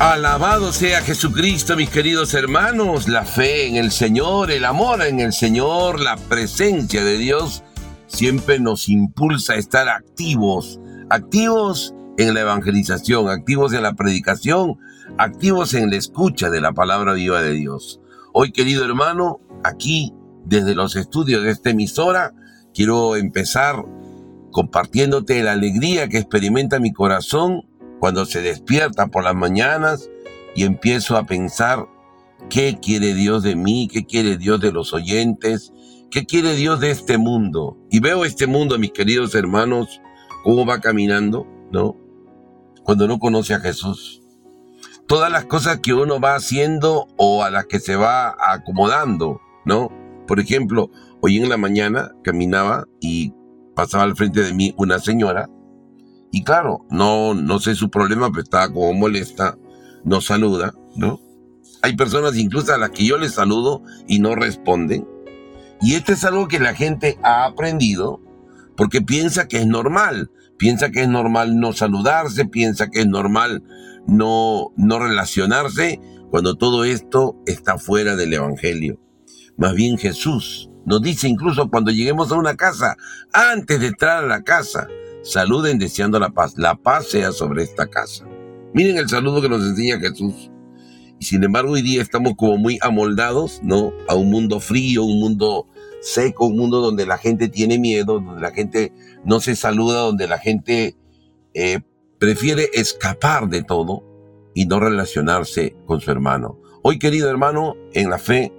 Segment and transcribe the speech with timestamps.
[0.00, 3.06] Alabado sea Jesucristo, mis queridos hermanos.
[3.06, 7.62] La fe en el Señor, el amor en el Señor, la presencia de Dios
[8.06, 10.80] siempre nos impulsa a estar activos,
[11.10, 14.78] activos en la evangelización, activos en la predicación,
[15.18, 18.00] activos en la escucha de la palabra viva de Dios.
[18.32, 20.14] Hoy, querido hermano, aquí
[20.46, 22.32] desde los estudios de esta emisora,
[22.72, 23.84] quiero empezar
[24.50, 27.66] compartiéndote la alegría que experimenta mi corazón
[28.00, 30.10] cuando se despierta por las mañanas
[30.56, 31.86] y empiezo a pensar
[32.48, 35.72] qué quiere Dios de mí, qué quiere Dios de los oyentes,
[36.10, 37.76] qué quiere Dios de este mundo.
[37.90, 40.00] Y veo este mundo, mis queridos hermanos,
[40.42, 41.96] cómo va caminando, ¿no?
[42.82, 44.22] Cuando no conoce a Jesús.
[45.06, 49.90] Todas las cosas que uno va haciendo o a las que se va acomodando, ¿no?
[50.26, 50.90] Por ejemplo,
[51.20, 53.34] hoy en la mañana caminaba y
[53.74, 55.50] pasaba al frente de mí una señora
[56.32, 59.58] y claro, no, no sé su problema, pero estaba como molesta,
[60.04, 61.20] no saluda, ¿no?
[61.82, 65.06] Hay personas incluso a las que yo les saludo y no responden.
[65.80, 68.20] Y esto es algo que la gente ha aprendido
[68.76, 70.30] porque piensa que es normal.
[70.58, 73.62] Piensa que es normal no saludarse, piensa que es normal
[74.06, 79.00] no, no relacionarse cuando todo esto está fuera del Evangelio.
[79.56, 82.96] Más bien Jesús nos dice incluso cuando lleguemos a una casa,
[83.32, 84.86] antes de entrar a la casa,
[85.22, 86.54] saluden deseando la paz.
[86.56, 88.26] La paz sea sobre esta casa.
[88.72, 90.50] Miren el saludo que nos enseña Jesús.
[91.18, 93.92] Y sin embargo hoy día estamos como muy amoldados, ¿no?
[94.08, 95.66] A un mundo frío, un mundo
[96.00, 98.92] seco, un mundo donde la gente tiene miedo, donde la gente
[99.24, 100.96] no se saluda, donde la gente
[101.52, 101.80] eh,
[102.18, 104.04] prefiere escapar de todo
[104.54, 106.58] y no relacionarse con su hermano.
[106.82, 108.52] Hoy, querido hermano, en la fe,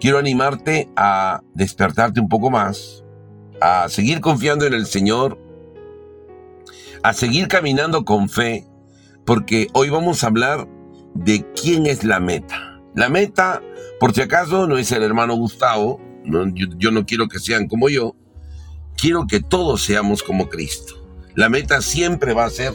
[0.00, 3.04] quiero animarte a despertarte un poco más,
[3.60, 5.38] a seguir confiando en el Señor,
[7.02, 8.66] a seguir caminando con fe,
[9.24, 10.68] porque hoy vamos a hablar
[11.14, 12.80] de quién es la meta.
[12.94, 13.62] La meta,
[14.00, 18.14] por si acaso, no es el hermano Gustavo, yo, no quiero que sean como yo,
[18.96, 20.94] quiero que todos seamos como Cristo.
[21.34, 22.74] La meta siempre va a ser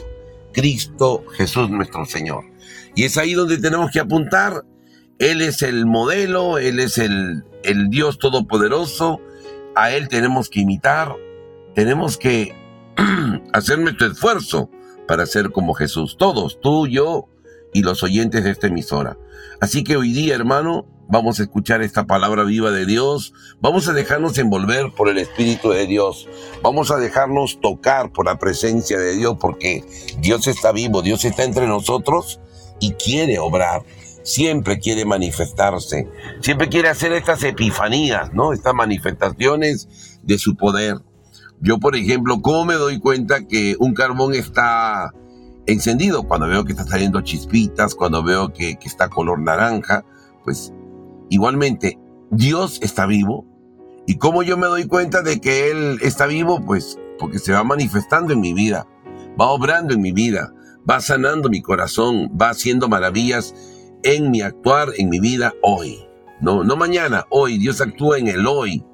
[0.52, 2.44] Cristo Jesús nuestro Señor.
[2.94, 4.64] Y es ahí donde tenemos que apuntar.
[5.18, 9.20] Él es el modelo, Él es el, el Dios todopoderoso,
[9.76, 11.14] a Él tenemos que imitar,
[11.74, 12.54] tenemos que
[13.52, 14.70] hacer nuestro esfuerzo
[15.06, 16.16] para ser como Jesús.
[16.18, 17.28] Todos, tú, yo
[17.72, 19.18] y los oyentes de esta emisora.
[19.60, 23.34] Así que hoy día, hermano, vamos a escuchar esta palabra viva de Dios.
[23.60, 26.28] Vamos a dejarnos envolver por el Espíritu de Dios.
[26.62, 29.84] Vamos a dejarnos tocar por la presencia de Dios porque
[30.20, 32.40] Dios está vivo, Dios está entre nosotros
[32.80, 33.82] y quiere obrar.
[34.22, 36.08] Siempre quiere manifestarse,
[36.40, 38.54] siempre quiere hacer estas epifanías, ¿no?
[38.54, 40.96] Estas manifestaciones de su poder.
[41.64, 45.14] Yo, por ejemplo, ¿cómo me doy cuenta que un carbón está
[45.64, 46.24] encendido?
[46.24, 50.04] Cuando veo que está saliendo chispitas, cuando veo que, está color naranja,
[50.44, 50.74] pues
[51.30, 51.98] igualmente,
[52.30, 53.46] Dios está vivo.
[54.06, 56.60] ¿Y cómo yo me doy cuenta de que Él está vivo?
[56.60, 58.86] Pues porque se va manifestando en mi vida,
[59.40, 60.52] va obrando en mi vida,
[60.88, 63.54] va sanando mi corazón, va haciendo maravillas
[64.02, 66.06] en mi actuar, en mi vida hoy.
[66.42, 67.56] No, no mañana, hoy.
[67.56, 68.84] Dios actúa en el hoy.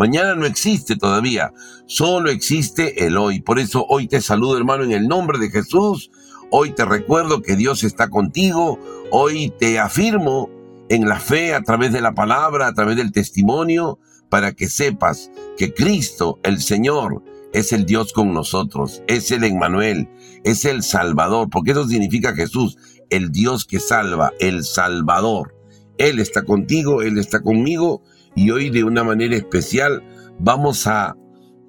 [0.00, 1.52] Mañana no existe todavía,
[1.84, 3.42] solo existe el hoy.
[3.42, 6.10] Por eso hoy te saludo hermano en el nombre de Jesús.
[6.50, 8.78] Hoy te recuerdo que Dios está contigo.
[9.10, 10.48] Hoy te afirmo
[10.88, 13.98] en la fe a través de la palabra, a través del testimonio,
[14.30, 17.22] para que sepas que Cristo, el Señor,
[17.52, 20.08] es el Dios con nosotros, es el Emmanuel,
[20.44, 22.78] es el Salvador, porque eso significa Jesús,
[23.10, 25.54] el Dios que salva, el Salvador.
[25.98, 28.00] Él está contigo, Él está conmigo
[28.34, 30.02] y hoy de una manera especial
[30.38, 31.16] vamos a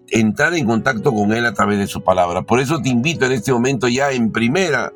[0.08, 2.44] entrar en contacto con Él a través de su palabra.
[2.44, 4.92] Por eso te invito en este momento ya en primera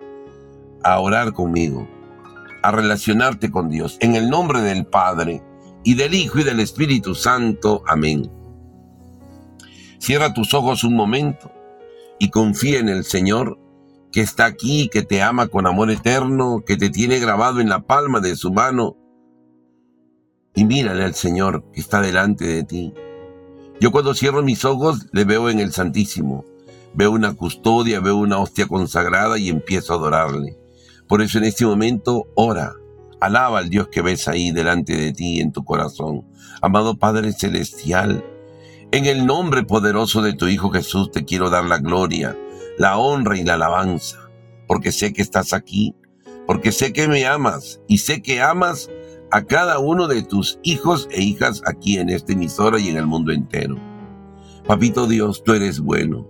[0.83, 1.87] a orar conmigo,
[2.61, 5.41] a relacionarte con Dios, en el nombre del Padre
[5.83, 7.83] y del Hijo y del Espíritu Santo.
[7.87, 8.29] Amén.
[9.99, 11.51] Cierra tus ojos un momento
[12.19, 13.59] y confía en el Señor
[14.11, 17.81] que está aquí, que te ama con amor eterno, que te tiene grabado en la
[17.81, 18.95] palma de su mano
[20.55, 22.93] y mírale al Señor que está delante de ti.
[23.79, 26.45] Yo cuando cierro mis ojos le veo en el Santísimo,
[26.93, 30.57] veo una custodia, veo una hostia consagrada y empiezo a adorarle.
[31.07, 32.73] Por eso en este momento ora,
[33.19, 36.25] alaba al Dios que ves ahí delante de ti en tu corazón.
[36.61, 38.23] Amado Padre Celestial,
[38.91, 42.37] en el nombre poderoso de tu Hijo Jesús te quiero dar la gloria,
[42.77, 44.29] la honra y la alabanza,
[44.67, 45.95] porque sé que estás aquí,
[46.47, 48.89] porque sé que me amas y sé que amas
[49.35, 53.05] a cada uno de tus hijos e hijas aquí en esta emisora y en el
[53.05, 53.75] mundo entero.
[54.65, 56.25] Papito Dios, tú eres bueno,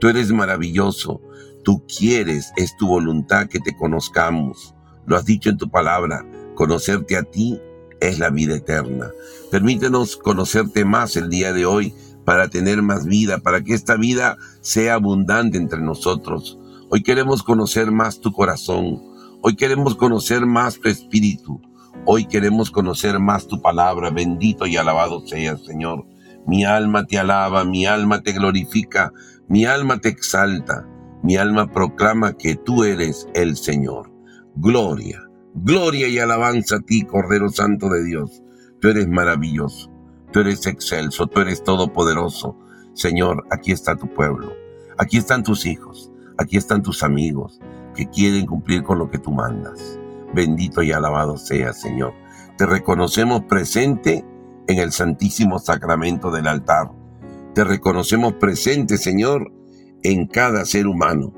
[0.00, 1.20] tú eres maravilloso,
[1.64, 4.74] tú quieres, es tu voluntad que te conozcamos.
[5.04, 6.24] Lo has dicho en tu palabra,
[6.54, 7.60] conocerte a ti
[8.00, 9.10] es la vida eterna.
[9.50, 11.92] Permítenos conocerte más el día de hoy
[12.24, 16.58] para tener más vida, para que esta vida sea abundante entre nosotros.
[16.88, 19.02] Hoy queremos conocer más tu corazón.
[19.42, 21.60] Hoy queremos conocer más tu espíritu.
[22.08, 24.10] Hoy queremos conocer más tu palabra.
[24.10, 26.06] Bendito y alabado seas, Señor.
[26.46, 29.12] Mi alma te alaba, mi alma te glorifica,
[29.48, 30.86] mi alma te exalta,
[31.24, 34.12] mi alma proclama que tú eres el Señor.
[34.54, 35.20] Gloria,
[35.54, 38.40] gloria y alabanza a ti, Cordero Santo de Dios.
[38.80, 39.90] Tú eres maravilloso,
[40.32, 42.56] tú eres excelso, tú eres todopoderoso.
[42.94, 44.52] Señor, aquí está tu pueblo,
[44.96, 47.58] aquí están tus hijos, aquí están tus amigos
[47.96, 49.98] que quieren cumplir con lo que tú mandas.
[50.34, 52.14] Bendito y alabado sea, Señor.
[52.58, 54.24] Te reconocemos presente
[54.66, 56.90] en el santísimo sacramento del altar.
[57.54, 59.52] Te reconocemos presente, Señor,
[60.02, 61.32] en cada ser humano.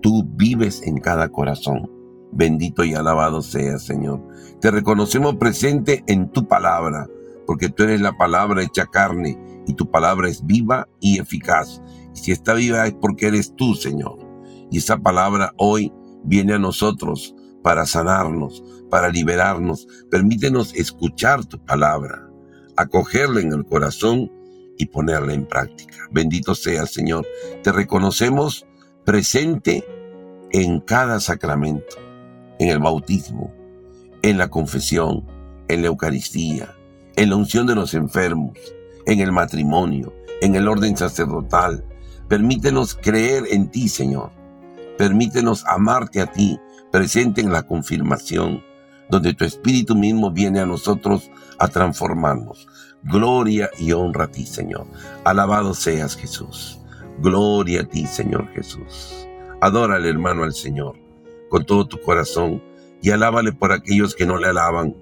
[0.00, 1.90] Tú vives en cada corazón.
[2.32, 4.20] Bendito y alabado sea, Señor.
[4.60, 7.06] Te reconocemos presente en tu palabra,
[7.46, 11.82] porque tú eres la palabra hecha carne y tu palabra es viva y eficaz.
[12.14, 14.18] Y si está viva es porque eres tú, Señor.
[14.70, 15.92] Y esa palabra hoy
[16.24, 19.86] viene a nosotros para sanarnos, para liberarnos.
[20.10, 22.32] Permítenos escuchar tu palabra
[22.76, 24.30] acogerla en el corazón
[24.78, 25.96] y ponerla en práctica.
[26.10, 27.26] Bendito sea, Señor.
[27.62, 28.66] Te reconocemos
[29.04, 29.84] presente
[30.50, 31.96] en cada sacramento,
[32.58, 33.52] en el bautismo,
[34.22, 35.26] en la confesión,
[35.68, 36.74] en la Eucaristía,
[37.16, 38.58] en la unción de los enfermos,
[39.06, 41.84] en el matrimonio, en el orden sacerdotal.
[42.28, 44.30] Permítenos creer en ti, Señor.
[45.02, 46.60] Permítenos amarte a ti,
[46.92, 48.62] presente en la confirmación,
[49.10, 51.28] donde tu Espíritu mismo viene a nosotros
[51.58, 52.68] a transformarnos.
[53.02, 54.86] Gloria y honra a ti, Señor.
[55.24, 56.78] Alabado seas, Jesús.
[57.18, 59.26] Gloria a ti, Señor Jesús.
[59.60, 60.94] Adora al hermano al Señor
[61.50, 62.62] con todo tu corazón
[63.02, 64.94] y alábale por aquellos que no le alaban.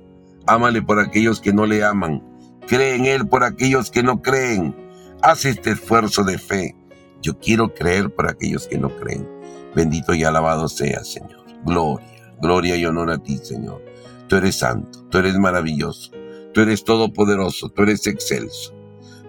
[0.47, 2.25] Ámale por aquellos que no le aman.
[2.67, 4.75] Cree en Él por aquellos que no creen.
[5.20, 6.75] Haz este esfuerzo de fe.
[7.20, 9.40] Yo quiero creer por aquellos que no creen.
[9.75, 11.45] Bendito y alabado seas, Señor.
[11.65, 13.85] Gloria, gloria y honor a ti, Señor.
[14.29, 16.13] Tú eres santo, tú eres maravilloso,
[16.55, 18.75] tú eres todopoderoso, tú eres excelso.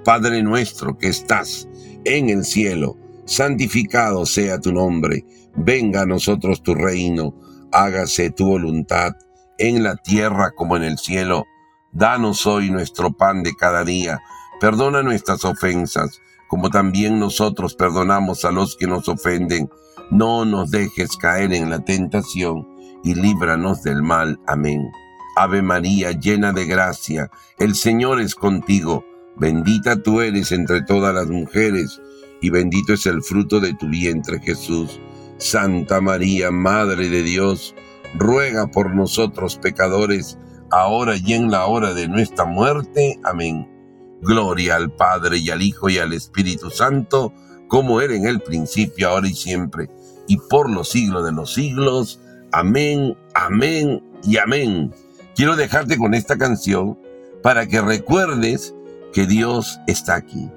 [0.04, 1.68] Padre nuestro que estás
[2.06, 7.36] en el cielo, santificado sea tu nombre, venga a nosotros tu reino,
[7.72, 9.14] hágase tu voluntad
[9.58, 11.46] en la tierra como en el cielo.
[11.92, 14.20] Danos hoy nuestro pan de cada día,
[14.60, 19.70] perdona nuestras ofensas, como también nosotros perdonamos a los que nos ofenden.
[20.12, 22.68] No nos dejes caer en la tentación
[23.04, 24.40] y líbranos del mal.
[24.46, 24.92] Amén.
[25.38, 29.06] Ave María, llena de gracia, el Señor es contigo.
[29.38, 32.02] Bendita tú eres entre todas las mujeres,
[32.42, 35.00] y bendito es el fruto de tu vientre, Jesús.
[35.38, 37.74] Santa María, Madre de Dios,
[38.14, 40.38] ruega por nosotros pecadores,
[40.69, 43.18] ahora y en la hora de nuestra muerte.
[43.24, 43.68] Amén.
[44.22, 47.34] Gloria al Padre y al Hijo y al Espíritu Santo,
[47.69, 49.90] como era en el principio, ahora y siempre,
[50.31, 52.22] y por los siglos de los siglos.
[52.54, 54.94] Amén, amén y amén.
[55.36, 56.98] Quiero dejarte con esta canción
[57.44, 58.74] para que recuerdes
[59.12, 60.50] que Dios está aquí,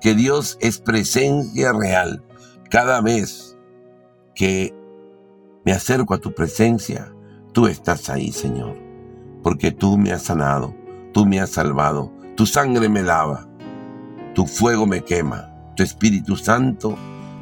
[0.00, 2.24] que Dios es presencia real.
[2.70, 3.58] Cada vez
[4.34, 4.74] que
[5.66, 7.12] me acerco a tu presencia,
[7.52, 8.78] tú estás ahí, Señor,
[9.42, 10.74] porque tú me has sanado,
[11.12, 13.46] tú me has salvado, tu sangre me lava,
[14.34, 16.96] tu fuego me quema, tu Espíritu Santo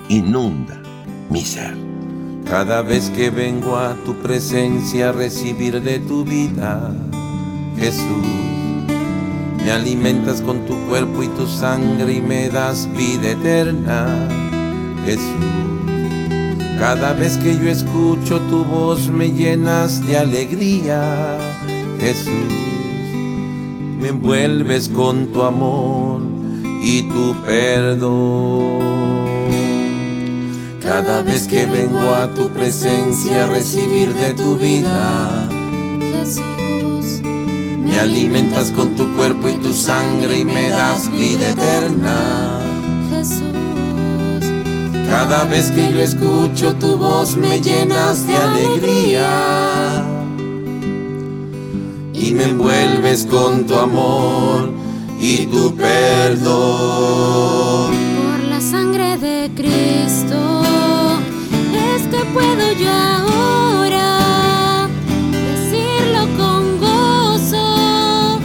[0.08, 0.83] inunda
[1.30, 1.74] mi ser.
[2.48, 6.94] Cada vez que vengo a tu presencia a recibir de tu vida,
[7.78, 8.26] Jesús,
[9.64, 14.28] me alimentas con tu cuerpo y tu sangre y me das vida eterna,
[15.06, 15.64] Jesús.
[16.78, 21.38] Cada vez que yo escucho tu voz me llenas de alegría,
[21.98, 22.52] Jesús.
[23.98, 26.20] Me envuelves con tu amor
[26.82, 28.93] y tu perdón.
[30.84, 35.48] Cada vez que vengo a tu presencia a recibir de tu vida,
[36.12, 42.60] Jesús, me alimentas con tu cuerpo y tu sangre y me das vida eterna.
[43.08, 43.40] Jesús,
[45.08, 50.04] cada vez que yo escucho tu voz me llenas de alegría
[52.12, 54.70] y me envuelves con tu amor
[55.18, 57.24] y tu perdón.
[58.70, 60.64] Sangre de Cristo
[62.34, 64.88] puedo yo ahora
[65.30, 68.40] decirlo con gozo?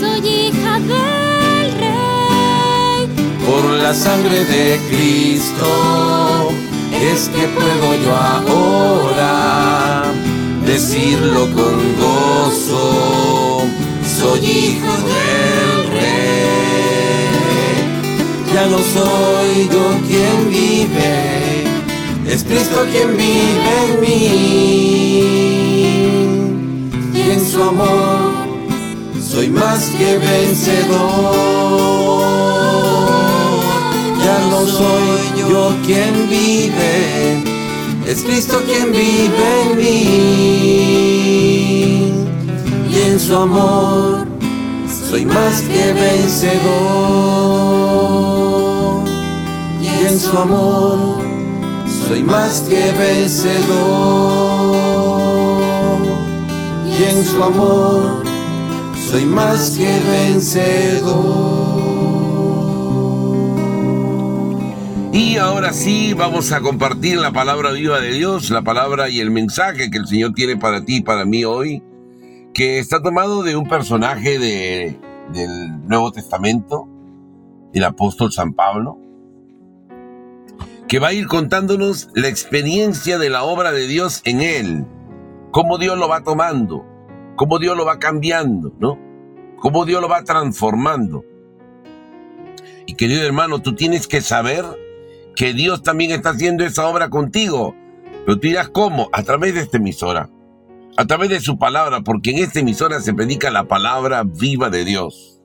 [0.00, 3.08] Soy hija del Rey.
[3.46, 6.50] Por la sangre de Cristo
[6.92, 10.04] es que puedo yo ahora
[10.64, 13.62] decirlo con gozo,
[14.18, 17.13] soy hijo del rey.
[18.54, 21.64] Ya no soy yo quien vive,
[22.24, 24.30] es Cristo quien vive en mí.
[27.12, 28.30] Y en su amor
[29.20, 31.34] soy más que vencedor.
[34.24, 35.18] Ya no soy
[35.50, 37.42] yo quien vive,
[38.06, 40.04] es Cristo quien vive en mí.
[42.88, 44.33] Y en su amor
[45.14, 46.64] soy más que vencedor.
[49.80, 51.22] Y en su amor
[52.08, 53.54] soy más que vencedor.
[56.84, 58.24] Y en su amor
[59.08, 61.14] soy más que vencedor.
[65.12, 69.30] Y ahora sí, vamos a compartir la palabra viva de Dios, la palabra y el
[69.30, 71.84] mensaje que el Señor tiene para ti y para mí hoy,
[72.54, 74.96] que está tomado de un personaje de,
[75.32, 76.88] del Nuevo Testamento,
[77.72, 78.96] el apóstol San Pablo,
[80.86, 84.86] que va a ir contándonos la experiencia de la obra de Dios en él,
[85.50, 86.86] cómo Dios lo va tomando,
[87.34, 88.98] cómo Dios lo va cambiando, ¿no?
[89.56, 91.24] Cómo Dios lo va transformando.
[92.86, 94.64] Y querido hermano, tú tienes que saber
[95.34, 97.74] que Dios también está haciendo esa obra contigo.
[98.24, 99.08] Pero tú dirás, ¿cómo?
[99.12, 100.30] A través de esta emisora.
[100.96, 104.84] A través de su palabra, porque en esta emisora se predica la palabra viva de
[104.84, 105.40] Dios.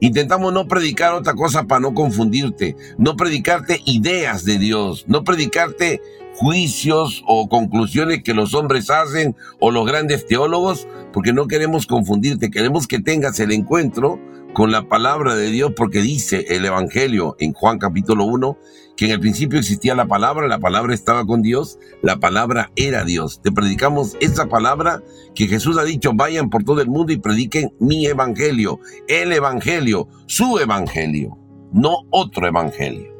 [0.00, 6.02] Intentamos no predicar otra cosa para no confundirte, no predicarte ideas de Dios, no predicarte
[6.34, 12.50] juicios o conclusiones que los hombres hacen o los grandes teólogos, porque no queremos confundirte,
[12.50, 14.18] queremos que tengas el encuentro
[14.54, 18.56] con la palabra de Dios, porque dice el Evangelio en Juan capítulo 1,
[18.96, 23.04] que en el principio existía la palabra, la palabra estaba con Dios, la palabra era
[23.04, 23.42] Dios.
[23.42, 25.02] Te predicamos esa palabra
[25.34, 30.08] que Jesús ha dicho, vayan por todo el mundo y prediquen mi Evangelio, el Evangelio,
[30.26, 31.36] su Evangelio,
[31.72, 33.12] no otro Evangelio.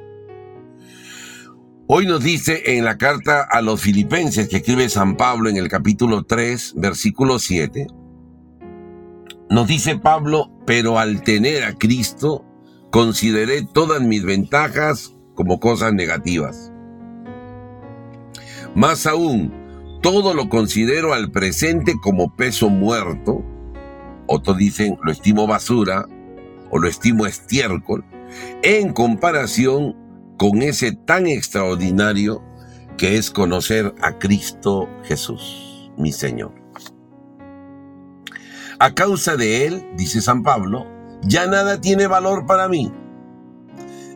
[1.88, 5.69] Hoy nos dice en la carta a los filipenses que escribe San Pablo en el
[5.69, 7.88] capítulo 3, versículo 7,
[9.54, 12.44] nos dice Pablo, pero al tener a Cristo,
[12.90, 16.73] consideré todas mis ventajas como cosas negativas.
[18.75, 19.54] Más aún,
[20.02, 23.44] todo lo considero al presente como peso muerto,
[24.26, 26.08] otros dicen lo estimo basura
[26.70, 28.04] o lo estimo estiércol,
[28.64, 29.94] en comparación
[30.37, 32.42] con ese tan extraordinario
[32.99, 36.63] que es conocer a Cristo Jesús, mi Señor.
[38.78, 40.87] A causa de Él, dice San Pablo,
[41.23, 42.93] ya nada tiene valor para mí.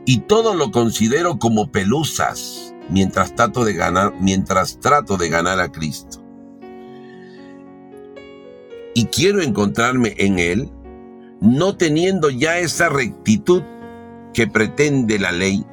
[0.04, 5.70] Y todo lo considero como pelusas mientras trato de ganar, mientras trato de ganar a
[5.70, 6.22] Cristo.
[8.94, 10.70] Y quiero encontrarme en Él,
[11.40, 13.62] no teniendo ya esa rectitud
[14.34, 15.64] que pretende la ley,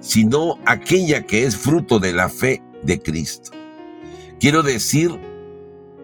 [0.00, 3.52] sino aquella que es fruto de la fe de Cristo.
[4.38, 5.18] Quiero decir,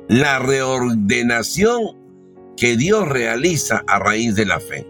[0.09, 2.00] la reordenación
[2.61, 4.87] que Dios realiza a raíz de la fe.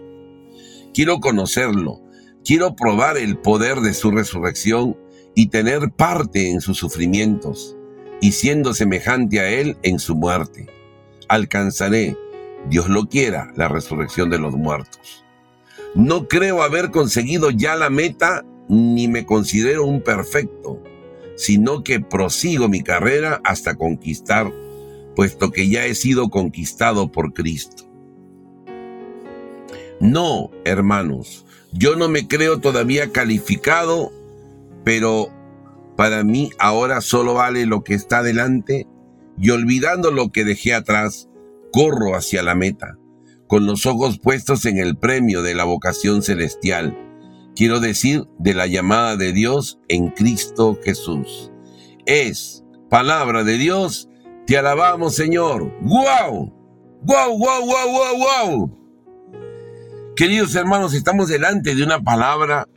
[0.93, 2.01] Quiero conocerlo,
[2.43, 4.97] quiero probar el poder de su resurrección
[5.35, 7.77] y tener parte en sus sufrimientos,
[8.19, 10.67] y siendo semejante a Él en su muerte.
[11.29, 12.17] Alcanzaré,
[12.69, 15.23] Dios lo quiera, la resurrección de los muertos.
[15.95, 20.83] No creo haber conseguido ya la meta ni me considero un perfecto,
[21.37, 24.51] sino que prosigo mi carrera hasta conquistar,
[25.15, 27.83] puesto que ya he sido conquistado por Cristo.
[29.99, 34.11] No, hermanos, yo no me creo todavía calificado,
[34.83, 35.29] pero
[35.95, 38.87] para mí ahora solo vale lo que está delante
[39.39, 41.29] y olvidando lo que dejé atrás,
[41.71, 42.97] corro hacia la meta,
[43.47, 46.97] con los ojos puestos en el premio de la vocación celestial
[47.55, 51.51] quiero decir, de la llamada de Dios en Cristo Jesús.
[52.05, 54.09] Es palabra de Dios,
[54.45, 55.71] te alabamos Señor.
[55.81, 56.53] ¡Wow!
[57.03, 58.81] ¡Wow, wow, wow, wow, wow!
[60.15, 62.67] Queridos hermanos, estamos delante de una palabra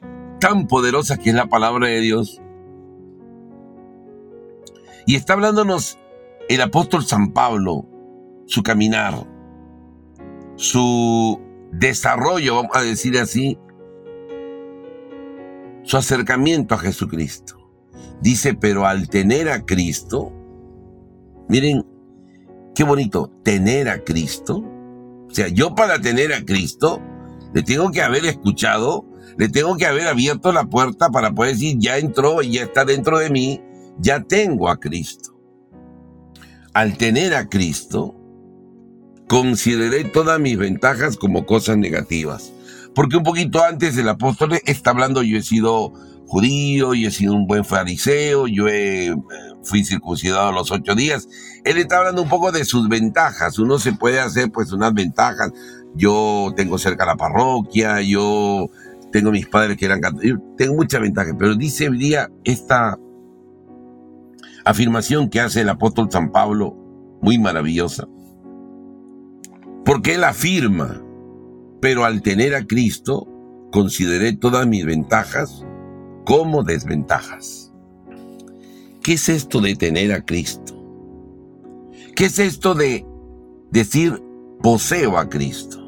[0.40, 2.40] tan poderosa que es la palabra de Dios.
[5.06, 5.99] Y está hablándonos
[6.49, 7.87] el apóstol San Pablo,
[8.47, 9.26] su caminar,
[10.56, 11.40] su
[11.73, 13.59] desarrollo, vamos a decir así,
[15.83, 17.56] su acercamiento a Jesucristo.
[18.21, 20.33] Dice, pero al tener a Cristo,
[21.48, 21.84] miren,
[22.74, 24.64] qué bonito, tener a Cristo.
[25.28, 27.00] O sea, yo para tener a Cristo,
[27.52, 29.04] le tengo que haber escuchado,
[29.36, 32.84] le tengo que haber abierto la puerta para poder decir, ya entró y ya está
[32.84, 33.60] dentro de mí,
[33.98, 35.30] ya tengo a Cristo.
[36.74, 38.16] al tener a Cristo,
[39.28, 42.52] consideré todas mis ventajas como cosas negativas.
[42.94, 45.92] Porque un poquito antes el apóstol está hablando, yo he sido
[46.26, 49.14] judío, yo he sido un buen fariseo, yo he,
[49.64, 51.28] fui circuncidado a los ocho días.
[51.64, 53.59] Él está hablando un poco de sus ventajas.
[53.59, 55.52] Uno se puede hacer pues unas ventajas.
[55.94, 58.68] Yo tengo cerca la parroquia, yo
[59.14, 62.99] tengo mis padres que eran católicos, tengo muchas ventajas, pero dice hoy día esta
[64.64, 66.76] afirmación que hace el apóstol San Pablo,
[67.23, 68.09] muy maravillosa.
[69.85, 71.00] Porque él afirma,
[71.80, 73.28] pero al tener a Cristo,
[73.71, 75.64] consideré todas mis ventajas
[76.25, 77.63] como desventajas.
[79.04, 80.75] ¿Qué es esto de tener a Cristo?
[82.16, 83.04] ¿Qué es esto de
[83.70, 84.23] decir
[84.62, 85.78] poseo a Cristo?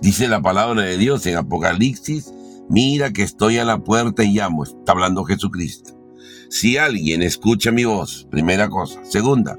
[0.00, 2.32] Dice la palabra de Dios en Apocalipsis,
[2.70, 6.00] mira que estoy a la puerta y llamo, está hablando Jesucristo.
[6.48, 9.04] Si alguien escucha mi voz, primera cosa.
[9.04, 9.58] Segunda,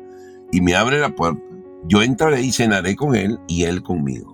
[0.51, 1.43] y me abre la puerta,
[1.87, 4.30] yo entraré y cenaré con él y él conmigo.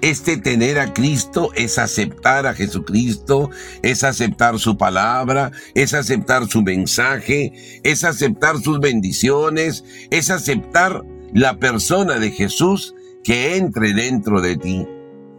[0.00, 3.50] Este tener a Cristo es aceptar a Jesucristo,
[3.82, 11.58] es aceptar su palabra, es aceptar su mensaje, es aceptar sus bendiciones, es aceptar la
[11.58, 12.94] persona de Jesús
[13.24, 14.86] que entre dentro de ti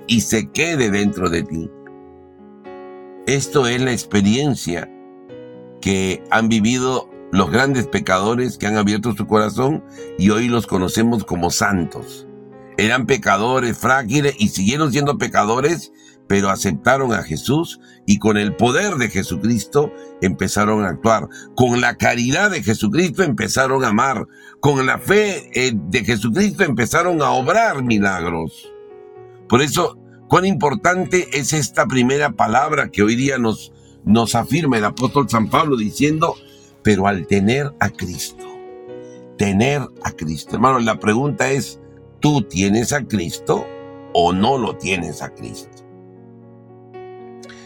[0.08, 1.70] y se quede dentro de ti.
[3.28, 4.90] Esto es la experiencia
[5.82, 9.84] que han vivido los grandes pecadores que han abierto su corazón
[10.18, 12.29] y hoy los conocemos como santos.
[12.80, 15.92] Eran pecadores frágiles y siguieron siendo pecadores,
[16.28, 21.28] pero aceptaron a Jesús y con el poder de Jesucristo empezaron a actuar.
[21.56, 24.28] Con la caridad de Jesucristo empezaron a amar.
[24.62, 28.72] Con la fe eh, de Jesucristo empezaron a obrar milagros.
[29.50, 33.74] Por eso, cuán importante es esta primera palabra que hoy día nos,
[34.06, 36.36] nos afirma el apóstol San Pablo diciendo,
[36.82, 38.46] pero al tener a Cristo,
[39.38, 40.56] tener a Cristo.
[40.56, 41.82] Hermano, la pregunta es,
[42.20, 43.66] ¿tú tienes a Cristo
[44.14, 45.70] o no lo tienes a Cristo?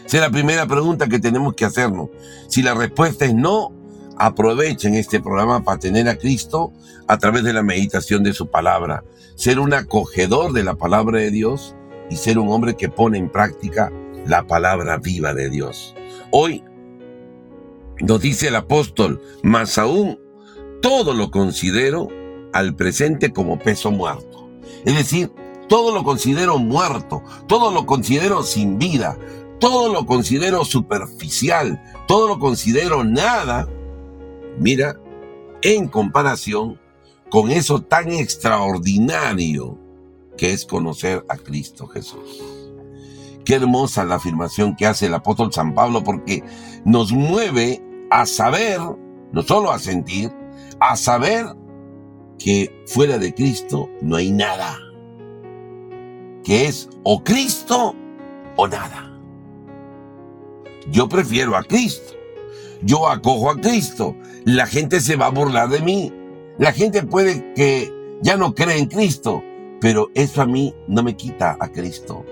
[0.04, 2.10] Esa es la primera pregunta que tenemos que hacernos.
[2.48, 3.72] Si la respuesta es no,
[4.16, 6.72] aprovechen este programa para tener a Cristo
[7.08, 11.30] a través de la meditación de su palabra, ser un acogedor de la palabra de
[11.30, 11.74] Dios
[12.10, 13.92] y ser un hombre que pone en práctica
[14.26, 15.94] la palabra viva de Dios.
[16.30, 16.62] Hoy
[18.00, 20.18] nos dice el apóstol, más aún,
[20.82, 22.08] todo lo considero
[22.52, 24.33] al presente como peso muerto.
[24.84, 25.32] Es decir,
[25.68, 29.18] todo lo considero muerto, todo lo considero sin vida,
[29.58, 33.68] todo lo considero superficial, todo lo considero nada.
[34.58, 35.00] Mira,
[35.62, 36.78] en comparación
[37.30, 39.78] con eso tan extraordinario
[40.36, 42.42] que es conocer a Cristo Jesús.
[43.44, 46.42] Qué hermosa la afirmación que hace el apóstol San Pablo porque
[46.84, 48.80] nos mueve a saber,
[49.32, 50.32] no solo a sentir,
[50.80, 51.46] a saber
[52.38, 54.78] que fuera de Cristo no hay nada.
[56.42, 57.94] Que es o Cristo
[58.56, 59.10] o nada.
[60.90, 62.14] Yo prefiero a Cristo.
[62.82, 64.14] Yo acojo a Cristo.
[64.44, 66.12] La gente se va a burlar de mí.
[66.58, 69.42] La gente puede que ya no cree en Cristo,
[69.80, 72.24] pero eso a mí no me quita a Cristo.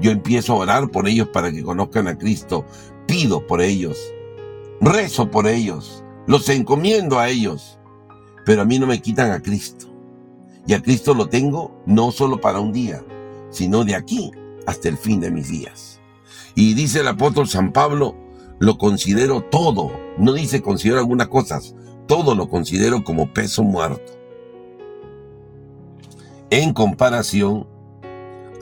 [0.00, 2.64] Yo empiezo a orar por ellos para que conozcan a Cristo.
[3.06, 3.98] Pido por ellos.
[4.80, 6.04] Rezo por ellos.
[6.26, 7.77] Los encomiendo a ellos.
[8.48, 9.88] Pero a mí no me quitan a Cristo.
[10.66, 13.04] Y a Cristo lo tengo no solo para un día,
[13.50, 14.30] sino de aquí
[14.66, 16.00] hasta el fin de mis días.
[16.54, 18.16] Y dice el apóstol San Pablo,
[18.58, 19.92] lo considero todo.
[20.16, 21.74] No dice considero algunas cosas.
[22.06, 24.12] Todo lo considero como peso muerto.
[26.48, 27.66] En comparación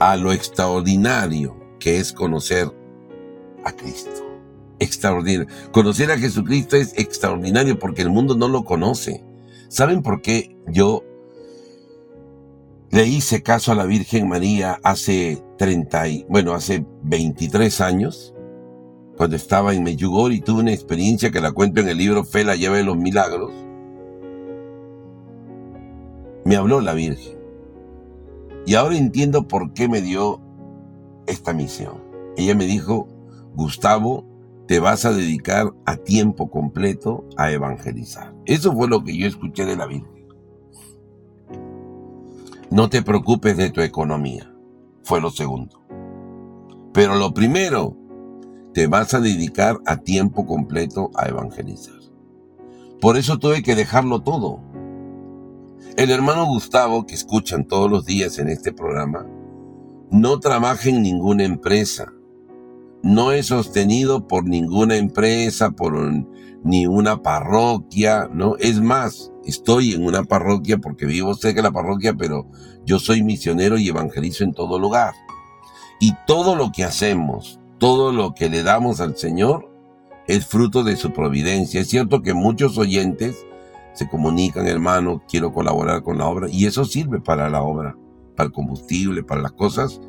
[0.01, 2.69] a lo extraordinario que es conocer
[3.63, 4.11] a Cristo.
[4.79, 5.47] Extraordinario.
[5.71, 9.23] Conocer a Jesucristo es extraordinario porque el mundo no lo conoce.
[9.69, 11.03] ¿Saben por qué yo
[12.91, 18.33] le hice caso a la Virgen María hace 30 y, bueno, hace 23 años?
[19.17, 22.43] Cuando estaba en Medjugorje y tuve una experiencia que la cuento en el libro Fe,
[22.43, 23.51] la llave de los milagros.
[26.45, 27.37] Me habló la Virgen
[28.67, 30.41] y ahora entiendo por qué me dio
[31.25, 32.03] esta misión.
[32.35, 33.07] Ella me dijo,
[33.55, 34.26] Gustavo,
[34.67, 38.35] te vas a dedicar a tiempo completo a evangelizar.
[38.45, 40.27] Eso fue lo que yo escuché de la Virgen.
[42.69, 44.53] No te preocupes de tu economía,
[45.03, 45.81] fue lo segundo.
[46.93, 47.95] Pero lo primero,
[48.73, 51.95] te vas a dedicar a tiempo completo a evangelizar.
[52.99, 54.59] Por eso tuve que dejarlo todo.
[55.95, 59.25] El hermano Gustavo, que escuchan todos los días en este programa,
[60.11, 62.13] no trabaja en ninguna empresa,
[63.07, 65.97] no es sostenido por ninguna empresa, por
[66.65, 68.57] ni una parroquia, ¿no?
[68.59, 72.49] Es más, estoy en una parroquia porque vivo cerca de la parroquia, pero
[72.85, 75.13] yo soy misionero y evangelizo en todo lugar.
[76.01, 79.71] Y todo lo que hacemos, todo lo que le damos al Señor,
[80.27, 81.79] es fruto de su providencia.
[81.79, 83.37] Es cierto que muchos oyentes
[83.93, 87.95] se comunican, hermano, quiero colaborar con la obra, y eso sirve para la obra,
[88.35, 90.01] para el combustible, para las cosas,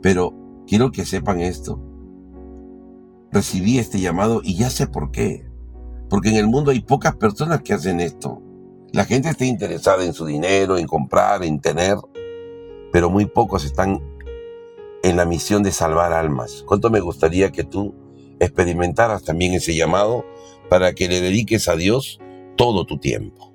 [0.00, 0.34] pero
[0.66, 1.89] quiero que sepan esto.
[3.32, 5.46] Recibí este llamado y ya sé por qué.
[6.08, 8.42] Porque en el mundo hay pocas personas que hacen esto.
[8.92, 11.96] La gente está interesada en su dinero, en comprar, en tener,
[12.92, 14.00] pero muy pocos están
[15.04, 16.64] en la misión de salvar almas.
[16.66, 17.94] ¿Cuánto me gustaría que tú
[18.40, 20.24] experimentaras también ese llamado
[20.68, 22.18] para que le dediques a Dios
[22.56, 23.54] todo tu tiempo?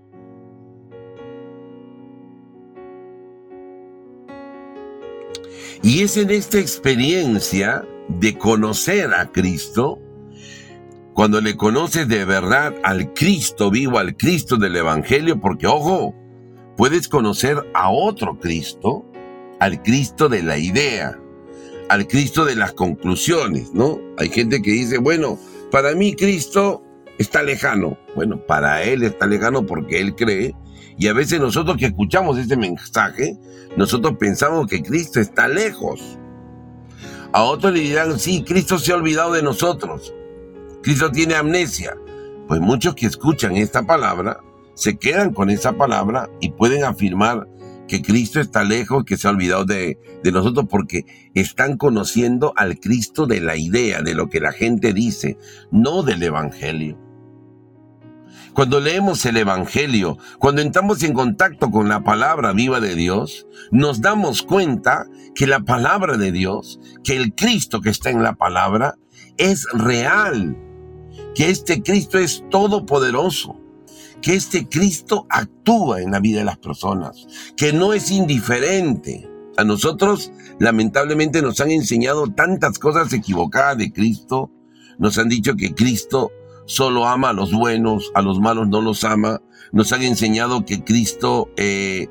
[5.83, 9.99] Y es en esta experiencia de conocer a Cristo
[11.13, 16.13] cuando le conoces de verdad al Cristo vivo, al Cristo del Evangelio, porque ojo,
[16.75, 19.05] puedes conocer a otro Cristo,
[19.59, 21.17] al Cristo de la idea,
[21.89, 23.99] al Cristo de las conclusiones, ¿no?
[24.17, 25.39] Hay gente que dice, bueno,
[25.71, 26.83] para mí Cristo
[27.17, 27.97] está lejano.
[28.15, 30.53] Bueno, para Él está lejano porque Él cree.
[30.97, 33.37] Y a veces nosotros que escuchamos este mensaje,
[33.77, 36.17] nosotros pensamos que Cristo está lejos.
[37.35, 40.13] A otros le dirán, sí, Cristo se ha olvidado de nosotros.
[40.81, 41.97] Cristo tiene amnesia.
[42.47, 44.39] Pues muchos que escuchan esta palabra
[44.73, 47.45] se quedan con esa palabra y pueden afirmar
[47.89, 52.79] que Cristo está lejos, que se ha olvidado de, de, nosotros porque están conociendo al
[52.79, 55.37] Cristo de la idea, de lo que la gente dice,
[55.71, 56.97] no del Evangelio.
[58.55, 63.99] Cuando leemos el Evangelio, cuando entramos en contacto con la palabra viva de Dios, nos
[63.99, 68.95] damos cuenta que la palabra de Dios, que el Cristo que está en la palabra,
[69.35, 70.57] es real,
[71.35, 73.59] que este Cristo es todopoderoso,
[74.21, 79.29] que este Cristo actúa en la vida de las personas, que no es indiferente.
[79.57, 84.49] A nosotros, lamentablemente, nos han enseñado tantas cosas equivocadas de Cristo.
[84.97, 86.31] Nos han dicho que Cristo
[86.65, 89.41] solo ama a los buenos, a los malos no los ama.
[89.71, 92.07] Nos han enseñado que Cristo, eh,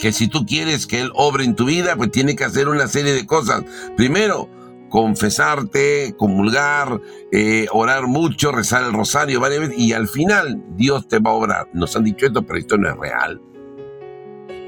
[0.00, 2.86] que si tú quieres que Él obre en tu vida, pues tiene que hacer una
[2.86, 3.64] serie de cosas.
[3.96, 4.48] Primero,
[4.88, 7.00] confesarte, comulgar,
[7.32, 11.34] eh, orar mucho, rezar el rosario varias veces y al final Dios te va a
[11.34, 11.68] obrar.
[11.72, 13.40] Nos han dicho esto, pero esto no es real.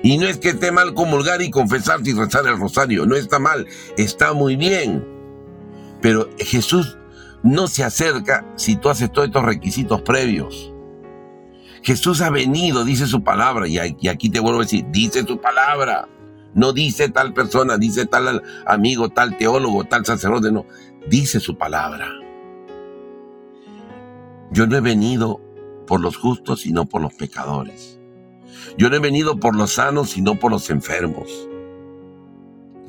[0.03, 3.39] Y no es que esté mal comulgar y confesarte y rezar el rosario, no está
[3.39, 5.05] mal, está muy bien.
[6.01, 6.98] Pero Jesús
[7.43, 10.73] no se acerca si tú haces todos estos requisitos previos.
[11.83, 16.09] Jesús ha venido, dice su palabra, y aquí te vuelvo a decir, dice su palabra.
[16.55, 20.67] No dice tal persona, dice tal amigo, tal teólogo, tal sacerdote, no.
[21.09, 22.09] Dice su palabra.
[24.51, 25.41] Yo no he venido
[25.87, 28.01] por los justos, sino por los pecadores.
[28.77, 31.49] Yo no he venido por los sanos, sino por los enfermos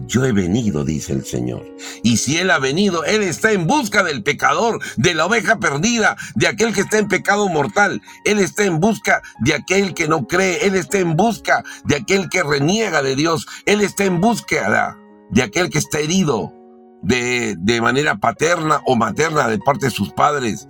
[0.08, 1.66] yo he venido, dice el Señor.
[2.04, 6.16] Y si Él ha venido, Él está en busca del pecador, de la oveja perdida,
[6.36, 8.02] de aquel que está en pecado mortal.
[8.26, 10.66] Él está en busca de aquel que no cree.
[10.66, 13.48] Él está en busca de aquel que reniega de Dios.
[13.66, 14.98] Él está en búsqueda
[15.30, 16.54] de aquel que está herido
[17.02, 20.68] de, de manera paterna o materna de parte de sus padres.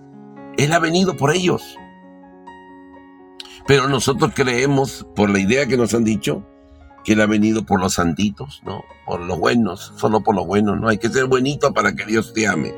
[0.57, 1.77] Él ha venido por ellos.
[3.67, 6.43] Pero nosotros creemos, por la idea que nos han dicho,
[7.03, 8.83] que Él ha venido por los santitos, ¿no?
[9.05, 10.89] Por los buenos, solo por los buenos, ¿no?
[10.89, 12.73] Hay que ser buenito para que Dios te ame.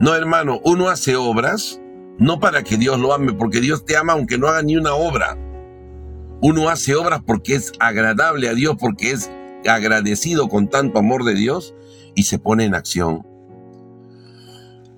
[0.00, 1.80] No, hermano, uno hace obras
[2.18, 4.94] no para que Dios lo ame, porque Dios te ama aunque no haga ni una
[4.94, 5.36] obra.
[6.40, 9.30] Uno hace obras porque es agradable a Dios, porque es
[9.66, 11.74] agradecido con tanto amor de Dios
[12.14, 13.26] y se pone en acción.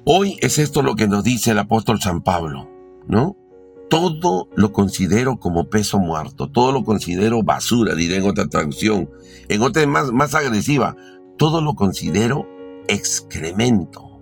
[0.05, 2.69] Hoy es esto lo que nos dice el apóstol San Pablo,
[3.07, 3.37] ¿no?
[3.95, 9.09] Todo lo considero como peso muerto, todo lo considero basura, diré en otra traducción,
[9.49, 10.97] en otra más, más agresiva,
[11.39, 12.45] todo lo considero
[12.89, 14.21] excremento,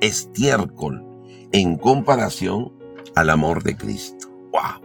[0.00, 1.04] estiércol,
[1.52, 2.72] en comparación
[3.14, 4.30] al amor de Cristo.
[4.52, 4.80] ¡Wow!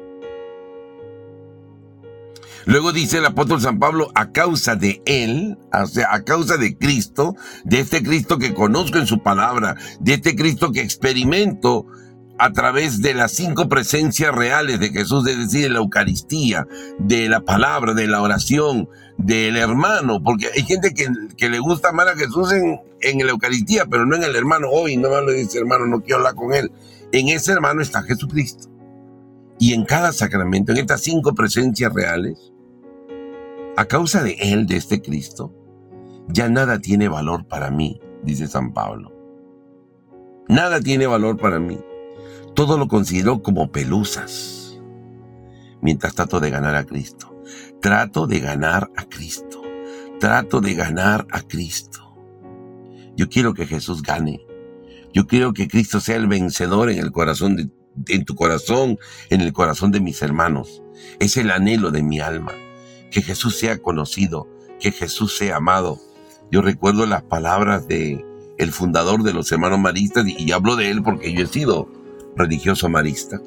[2.65, 6.77] Luego dice el apóstol San Pablo, a causa de Él, o sea, a causa de
[6.77, 11.85] Cristo, de este Cristo que conozco en su palabra, de este Cristo que experimento
[12.37, 16.67] a través de las cinco presencias reales de Jesús, es decir, de la Eucaristía,
[16.97, 22.07] de la palabra, de la oración, del hermano, porque hay gente que, le gusta amar
[22.09, 24.69] a Jesús en, en la Eucaristía, pero no en el hermano.
[24.71, 26.71] Hoy no me dice hermano, no quiero hablar con él.
[27.11, 28.69] En ese hermano está Jesucristo.
[29.59, 32.51] Y en cada sacramento, en estas cinco presencias reales,
[33.77, 35.53] a causa de él, de este Cristo,
[36.27, 39.11] ya nada tiene valor para mí, dice San Pablo.
[40.47, 41.79] Nada tiene valor para mí.
[42.55, 44.79] Todo lo considero como pelusas.
[45.81, 47.35] Mientras trato de ganar a Cristo.
[47.81, 49.61] Trato de ganar a Cristo.
[50.19, 52.15] Trato de ganar a Cristo.
[53.17, 54.45] Yo quiero que Jesús gane.
[55.13, 57.69] Yo quiero que Cristo sea el vencedor en el corazón de,
[58.07, 60.83] en tu corazón, en el corazón de mis hermanos.
[61.19, 62.53] Es el anhelo de mi alma.
[63.09, 64.47] Que Jesús sea conocido,
[64.79, 65.99] que Jesús sea amado.
[66.51, 68.23] Yo recuerdo las palabras de
[68.59, 72.02] el fundador de los hermanos maristas y hablo de él porque yo he sido
[72.35, 73.41] religioso marista.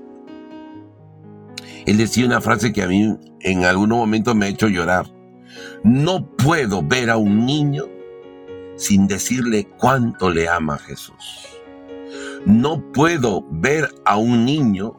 [1.87, 5.07] Él decía una frase que a mí en algún momento me ha hecho llorar.
[5.85, 7.85] No puedo ver a un niño
[8.77, 11.47] sin decirle cuánto le ama Jesús.
[12.45, 14.97] No puedo ver a un niño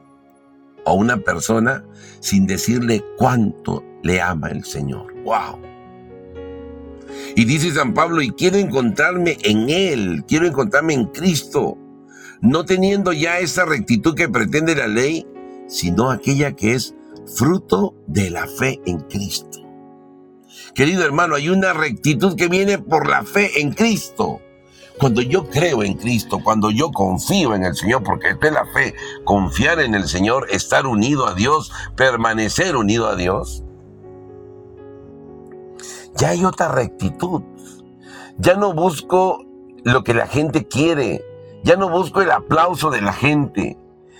[0.86, 1.84] o a una persona
[2.20, 5.14] sin decirle cuánto le ama el Señor.
[5.24, 5.60] ¡Wow!
[7.36, 11.78] Y dice San Pablo, y quiero encontrarme en Él, quiero encontrarme en Cristo,
[12.42, 15.26] no teniendo ya esa rectitud que pretende la ley,
[15.68, 16.96] sino aquella que es
[17.36, 19.60] fruto de la fe en Cristo.
[20.74, 24.42] Querido hermano, hay una rectitud que viene por la fe en Cristo.
[25.00, 28.66] Cuando yo creo en Cristo, cuando yo confío en el Señor, porque esta es la
[28.66, 33.64] fe, confiar en el Señor, estar unido a Dios, permanecer unido a Dios,
[36.18, 37.44] ya hay otra rectitud.
[38.40, 39.46] Ya no busco
[39.84, 41.24] lo que la gente quiere,
[41.68, 43.78] ya no busco el aplauso de la gente,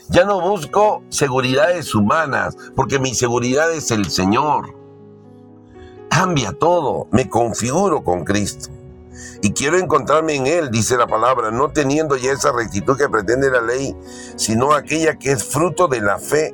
[0.10, 4.78] ya no busco seguridades humanas, porque mi seguridad es el Señor
[6.18, 8.70] cambia todo, me configuro con Cristo.
[9.44, 13.52] Y quiero encontrarme en Él, dice la palabra, no teniendo ya esa rectitud que pretende
[13.52, 13.96] la ley,
[14.36, 16.54] sino aquella que es fruto de la fe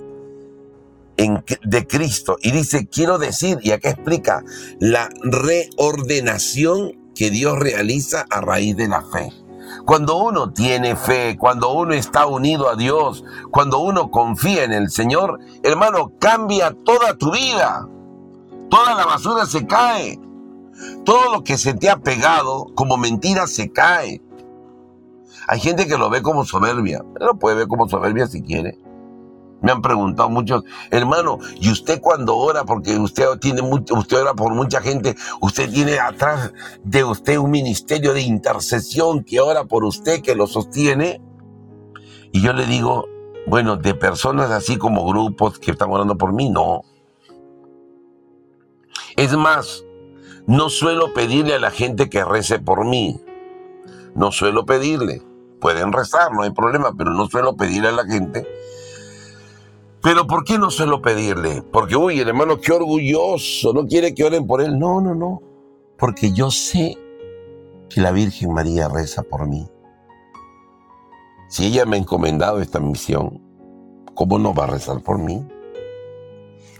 [1.16, 2.38] en, de Cristo.
[2.42, 4.44] Y dice, quiero decir, y acá explica,
[4.80, 9.32] la reordenación que Dios realiza a raíz de la fe.
[9.86, 14.90] Cuando uno tiene fe, cuando uno está unido a Dios, cuando uno confía en el
[14.90, 17.88] Señor, hermano, cambia toda tu vida.
[18.70, 20.20] Toda la basura se cae.
[21.04, 24.22] Todo lo que se te ha pegado como mentira se cae.
[25.48, 27.04] Hay gente que lo ve como soberbia.
[27.20, 28.80] Lo puede ver como soberbia si quiere.
[29.64, 32.66] Me han preguntado muchos, hermano, ¿y usted cuando ora?
[32.66, 36.52] Porque usted tiene usted ora por mucha gente, usted tiene atrás
[36.84, 41.22] de usted un ministerio de intercesión que ora por usted, que lo sostiene.
[42.34, 43.08] Y yo le digo,
[43.48, 46.82] bueno, de personas así como grupos que están orando por mí, no.
[49.16, 49.86] Es más,
[50.46, 53.18] no suelo pedirle a la gente que rece por mí.
[54.14, 55.22] No suelo pedirle.
[55.62, 58.46] Pueden rezar, no hay problema, pero no suelo pedirle a la gente.
[60.04, 61.62] Pero ¿por qué no suelo pedirle?
[61.62, 64.78] Porque, uy, el hermano, qué orgulloso, no quiere que oren por él.
[64.78, 65.42] No, no, no.
[65.98, 66.98] Porque yo sé
[67.90, 69.66] que la Virgen María reza por mí.
[71.48, 73.42] Si ella me ha encomendado esta misión,
[74.14, 75.48] ¿cómo no va a rezar por mí?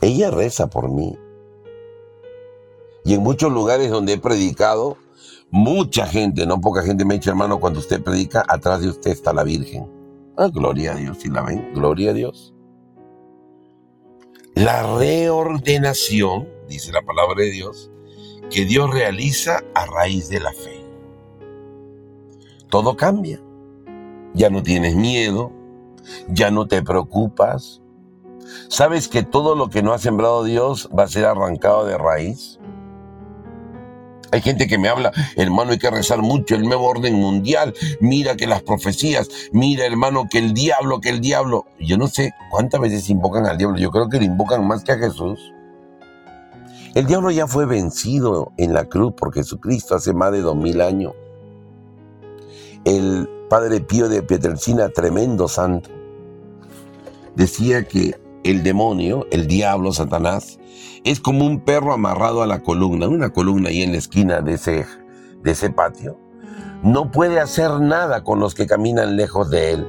[0.02, 1.18] Ella reza por mí.
[3.06, 4.98] Y en muchos lugares donde he predicado,
[5.50, 9.12] mucha gente, no poca gente me ha dicho, hermano, cuando usted predica, atrás de usted
[9.12, 9.90] está la Virgen.
[10.36, 12.53] Ah, gloria a Dios, si la ven, gloria a Dios.
[14.56, 17.90] La reordenación, dice la palabra de Dios,
[18.52, 20.86] que Dios realiza a raíz de la fe.
[22.70, 23.42] Todo cambia.
[24.36, 25.52] Ya no tienes miedo,
[26.28, 27.82] ya no te preocupas.
[28.68, 32.60] ¿Sabes que todo lo que no ha sembrado Dios va a ser arrancado de raíz?
[34.34, 37.72] Hay gente que me habla, hermano, hay que rezar mucho el nuevo orden mundial.
[38.00, 41.68] Mira que las profecías, mira, hermano, que el diablo, que el diablo.
[41.80, 43.78] Yo no sé cuántas veces invocan al diablo.
[43.78, 45.40] Yo creo que le invocan más que a Jesús.
[46.96, 50.82] El diablo ya fue vencido en la cruz por Jesucristo hace más de dos mil
[50.82, 51.14] años.
[52.86, 55.92] El padre Pío de Pietrelcina, tremendo santo,
[57.36, 60.60] decía que el demonio, el diablo, Satanás,
[61.04, 64.54] es como un perro amarrado a la columna, una columna ahí en la esquina de
[64.54, 64.86] ese,
[65.44, 66.18] de ese patio.
[66.84, 69.88] No puede hacer nada con los que caminan lejos de él.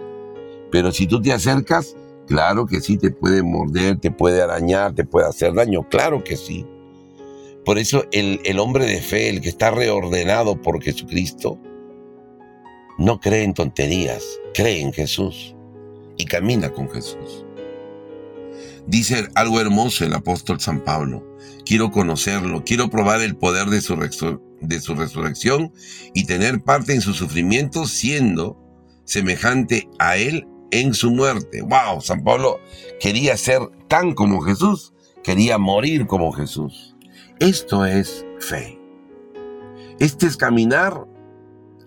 [0.70, 5.04] Pero si tú te acercas, claro que sí, te puede morder, te puede arañar, te
[5.04, 6.66] puede hacer daño, claro que sí.
[7.64, 11.58] Por eso el, el hombre de fe, el que está reordenado por Jesucristo,
[12.98, 15.56] no cree en tonterías, cree en Jesús
[16.16, 17.43] y camina con Jesús.
[18.86, 21.24] Dice algo hermoso el apóstol San Pablo.
[21.64, 23.96] Quiero conocerlo, quiero probar el poder de su,
[24.60, 25.72] de su resurrección
[26.12, 28.58] y tener parte en su sufrimiento siendo
[29.04, 31.62] semejante a él en su muerte.
[31.62, 32.00] ¡Wow!
[32.00, 32.60] San Pablo
[33.00, 34.92] quería ser tan como Jesús,
[35.22, 36.94] quería morir como Jesús.
[37.38, 38.78] Esto es fe.
[39.98, 41.06] Este es caminar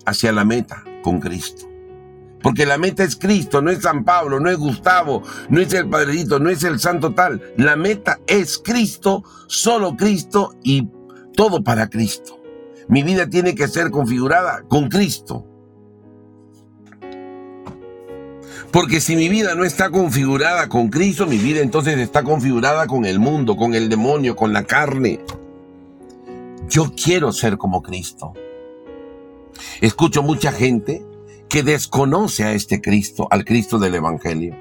[0.05, 1.66] hacia la meta con Cristo.
[2.41, 5.89] Porque la meta es Cristo, no es San Pablo, no es Gustavo, no es el
[5.89, 7.41] Padrecito, no es el Santo tal.
[7.57, 10.87] La meta es Cristo, solo Cristo y
[11.35, 12.39] todo para Cristo.
[12.87, 15.45] Mi vida tiene que ser configurada con Cristo.
[18.71, 23.05] Porque si mi vida no está configurada con Cristo, mi vida entonces está configurada con
[23.05, 25.19] el mundo, con el demonio, con la carne.
[26.69, 28.33] Yo quiero ser como Cristo.
[29.81, 31.06] Escucho mucha gente
[31.49, 34.55] que desconoce a este Cristo, al Cristo del Evangelio.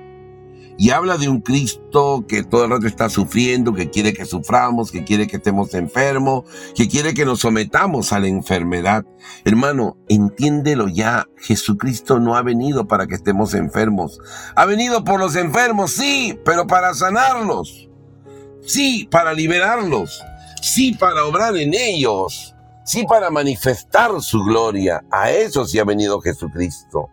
[0.79, 4.93] Y habla de un Cristo que todo el rato está sufriendo, que quiere que suframos,
[4.93, 6.45] que quiere que estemos enfermos,
[6.75, 9.07] que quiere que nos sometamos a la enfermedad.
[9.45, 14.21] Hermano, entiéndelo ya, Jesucristo no ha venido para que estemos enfermos.
[14.55, 17.89] Ha venido por los enfermos, sí, pero para sanarlos.
[18.67, 20.21] Sí, para liberarlos.
[20.61, 22.56] Sí, para obrar en ellos
[22.87, 25.05] sí para manifestar su gloria.
[25.11, 27.11] A eso sí ha venido Jesucristo.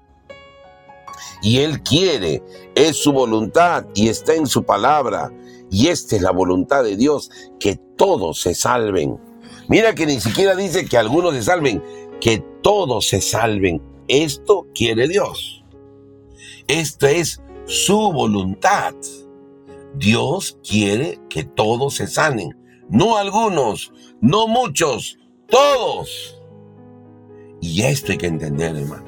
[1.42, 2.42] Y Él quiere,
[2.76, 5.32] es su voluntad y está en su palabra.
[5.70, 9.20] Y esta es la voluntad de Dios, que todos se salven.
[9.68, 11.84] Mira que ni siquiera dice que algunos se salven,
[12.22, 13.82] que todos se salven.
[14.08, 15.64] Esto quiere Dios.
[16.68, 18.94] Esto es su voluntad.
[19.96, 22.58] Dios quiere que todos se sanen.
[22.90, 26.40] No algunos, no muchos, todos.
[27.62, 29.06] Y esto hay que entender, hermano.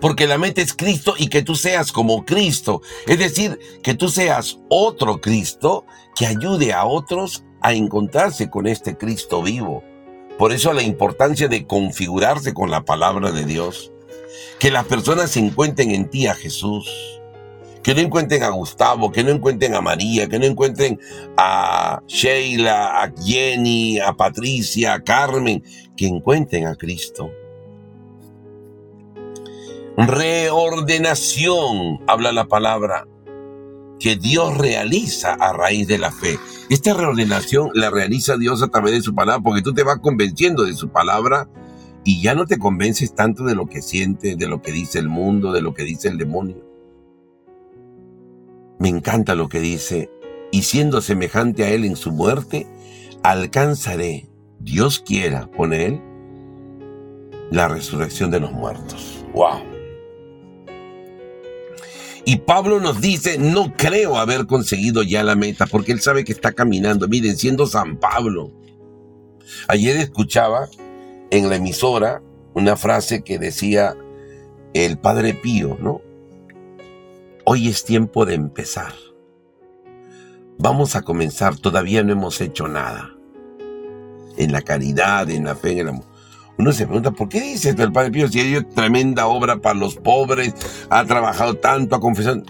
[0.00, 2.80] Porque la meta es Cristo y que tú seas como Cristo.
[3.06, 5.84] Es decir, que tú seas otro Cristo
[6.16, 9.84] que ayude a otros a encontrarse con este Cristo vivo.
[10.38, 13.92] Por eso la importancia de configurarse con la palabra de Dios.
[14.58, 17.19] Que las personas se encuentren en ti a Jesús
[17.82, 21.00] que no encuentren a Gustavo, que no encuentren a María, que no encuentren
[21.36, 25.62] a Sheila, a Jenny, a Patricia, a Carmen,
[25.96, 27.30] que encuentren a Cristo.
[29.96, 33.06] Reordenación, habla la palabra,
[33.98, 36.38] que Dios realiza a raíz de la fe.
[36.70, 40.64] Esta reordenación la realiza Dios a través de su palabra, porque tú te vas convenciendo
[40.64, 41.48] de su palabra
[42.04, 45.08] y ya no te convences tanto de lo que sientes, de lo que dice el
[45.08, 46.69] mundo, de lo que dice el demonio
[48.80, 50.10] me encanta lo que dice,
[50.50, 52.66] y siendo semejante a Él en su muerte,
[53.22, 54.26] alcanzaré,
[54.58, 56.00] Dios quiera, con Él,
[57.50, 59.24] la resurrección de los muertos.
[59.34, 59.60] ¡Wow!
[62.24, 66.32] Y Pablo nos dice, no creo haber conseguido ya la meta, porque él sabe que
[66.32, 67.08] está caminando.
[67.08, 68.52] Miren, siendo San Pablo.
[69.68, 70.68] Ayer escuchaba
[71.30, 72.22] en la emisora
[72.54, 73.96] una frase que decía
[74.74, 76.02] el Padre Pío, ¿no?
[77.52, 78.92] Hoy es tiempo de empezar.
[80.56, 83.10] Vamos a comenzar, todavía no hemos hecho nada.
[84.36, 86.04] En la caridad, en la fe, en el amor.
[86.58, 89.60] Uno se pregunta, ¿por qué dice esto el Padre Pío si ha hecho tremenda obra
[89.60, 90.54] para los pobres,
[90.90, 92.40] ha trabajado tanto, ha confesado?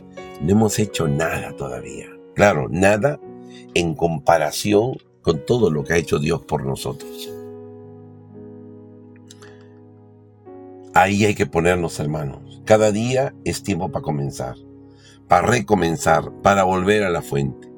[0.42, 2.08] No hemos hecho nada todavía.
[2.34, 3.18] Claro, nada
[3.72, 7.32] en comparación con todo lo que ha hecho Dios por nosotros.
[10.92, 12.60] Ahí hay que ponernos hermanos.
[12.66, 14.56] Cada día es tiempo para comenzar
[15.30, 17.72] para recomenzar, para volver a la fuente.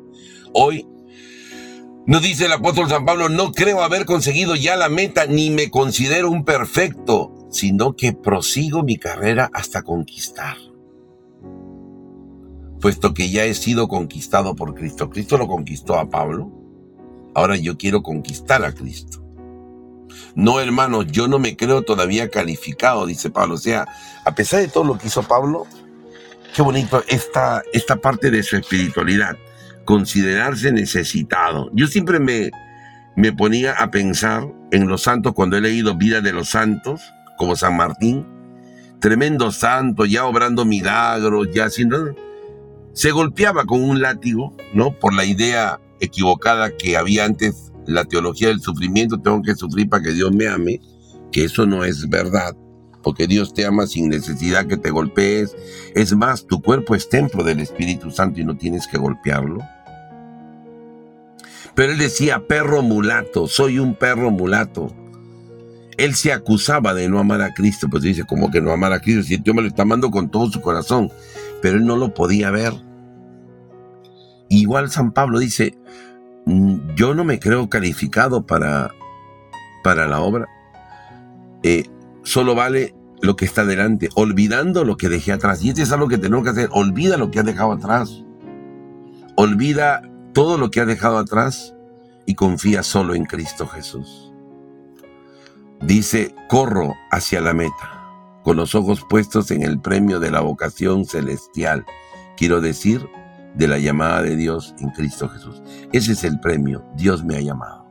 [0.54, 0.88] Hoy
[2.06, 5.70] nos dice el apóstol San Pablo, no creo haber conseguido ya la meta, ni me
[5.70, 10.56] considero un perfecto, sino que prosigo mi carrera hasta conquistar.
[12.80, 15.10] Puesto que ya he sido conquistado por Cristo.
[15.10, 16.50] Cristo lo conquistó a Pablo.
[17.34, 19.22] Ahora yo quiero conquistar a Cristo.
[20.34, 23.56] No, hermanos, yo no me creo todavía calificado, dice Pablo.
[23.56, 23.86] O sea,
[24.24, 25.66] a pesar de todo lo que hizo Pablo,
[26.54, 29.38] Qué bonito esta, esta parte de su espiritualidad,
[29.86, 31.70] considerarse necesitado.
[31.72, 32.50] Yo siempre me,
[33.16, 37.00] me ponía a pensar en los santos cuando he leído Vida de los Santos,
[37.38, 38.26] como San Martín,
[39.00, 42.14] tremendo santo, ya obrando milagros, ya haciendo...
[42.92, 44.92] Se golpeaba con un látigo, ¿no?
[44.98, 50.02] Por la idea equivocada que había antes, la teología del sufrimiento, tengo que sufrir para
[50.02, 50.82] que Dios me ame,
[51.32, 52.54] que eso no es verdad
[53.02, 55.56] porque Dios te ama sin necesidad que te golpees.
[55.94, 59.60] Es más, tu cuerpo es templo del Espíritu Santo y no tienes que golpearlo.
[61.74, 64.94] Pero él decía, perro mulato, soy un perro mulato.
[65.96, 69.00] Él se acusaba de no amar a Cristo, pues dice, ¿cómo que no amar a
[69.00, 69.22] Cristo?
[69.22, 71.10] Si Dios me lo está amando con todo su corazón,
[71.60, 72.74] pero él no lo podía ver.
[74.48, 75.78] Igual San Pablo dice,
[76.46, 78.90] mm, yo no me creo calificado para,
[79.82, 80.48] para la obra.
[81.62, 81.84] Eh,
[82.22, 85.62] solo vale lo que está delante, olvidando lo que dejé atrás.
[85.62, 86.68] Y esto es algo que tenemos que hacer.
[86.72, 88.24] Olvida lo que has dejado atrás.
[89.36, 90.02] Olvida
[90.32, 91.74] todo lo que has dejado atrás
[92.26, 94.32] y confía solo en Cristo Jesús.
[95.80, 101.04] Dice, corro hacia la meta, con los ojos puestos en el premio de la vocación
[101.04, 101.84] celestial.
[102.36, 103.06] Quiero decir,
[103.54, 105.62] de la llamada de Dios en Cristo Jesús.
[105.92, 106.84] Ese es el premio.
[106.96, 107.81] Dios me ha llamado.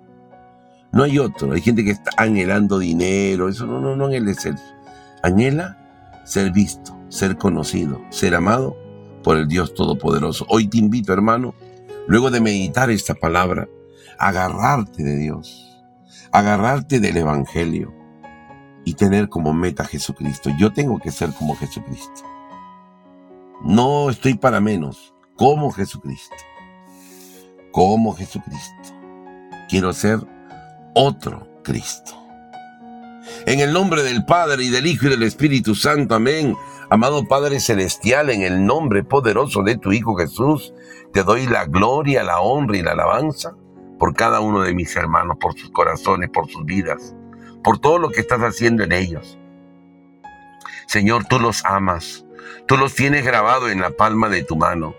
[0.92, 1.54] No hay otro.
[1.54, 3.50] Hay gente que está anhelando dinero.
[3.50, 4.56] Eso no, no, no anhela ser.
[5.24, 5.78] Anhela
[6.26, 8.78] ser visto, ser conocido, ser amado
[9.24, 10.46] por el Dios Todopoderoso.
[10.50, 11.54] Hoy te invito, hermano,
[12.08, 13.68] luego de meditar esta palabra,
[14.18, 15.72] agarrarte de Dios
[16.32, 17.94] agarrarte del Evangelio
[18.86, 20.50] y tener como meta a Jesucristo.
[20.58, 22.24] Yo tengo que ser como Jesucristo.
[23.64, 26.36] No estoy para menos, como Jesucristo.
[27.72, 28.96] Como Jesucristo.
[29.70, 30.20] Quiero ser
[30.94, 32.14] otro Cristo.
[33.46, 36.56] En el nombre del Padre y del Hijo y del Espíritu Santo, amén.
[36.89, 40.74] Amado Padre Celestial, en el nombre poderoso de tu Hijo Jesús,
[41.14, 43.56] te doy la gloria, la honra y la alabanza
[43.98, 47.16] por cada uno de mis hermanos, por sus corazones, por sus vidas,
[47.64, 49.38] por todo lo que estás haciendo en ellos.
[50.88, 52.26] Señor, tú los amas,
[52.68, 54.96] tú los tienes grabado en la palma de tu mano.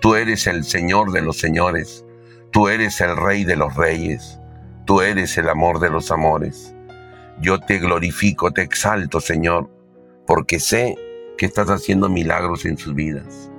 [0.00, 2.04] Tú eres el Señor de los señores,
[2.50, 4.41] tú eres el Rey de los reyes,
[4.84, 6.74] tú eres el amor de los amores.
[7.40, 9.70] Yo te glorifico, te exalto, Señor,
[10.26, 10.96] porque sé
[11.36, 13.50] que estás haciendo milagros en sus vidas.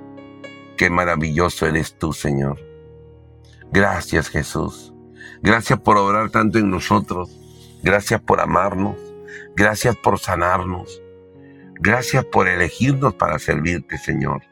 [0.76, 2.58] Qué maravilloso eres tú, Señor.
[3.70, 4.92] Gracias Jesús.
[5.42, 7.30] Gracias por obrar tanto en nosotros.
[7.82, 8.96] Gracias por amarnos.
[9.56, 11.02] Gracias por sanarnos.
[11.80, 14.42] Gracias por elegirnos para servirte, Señor.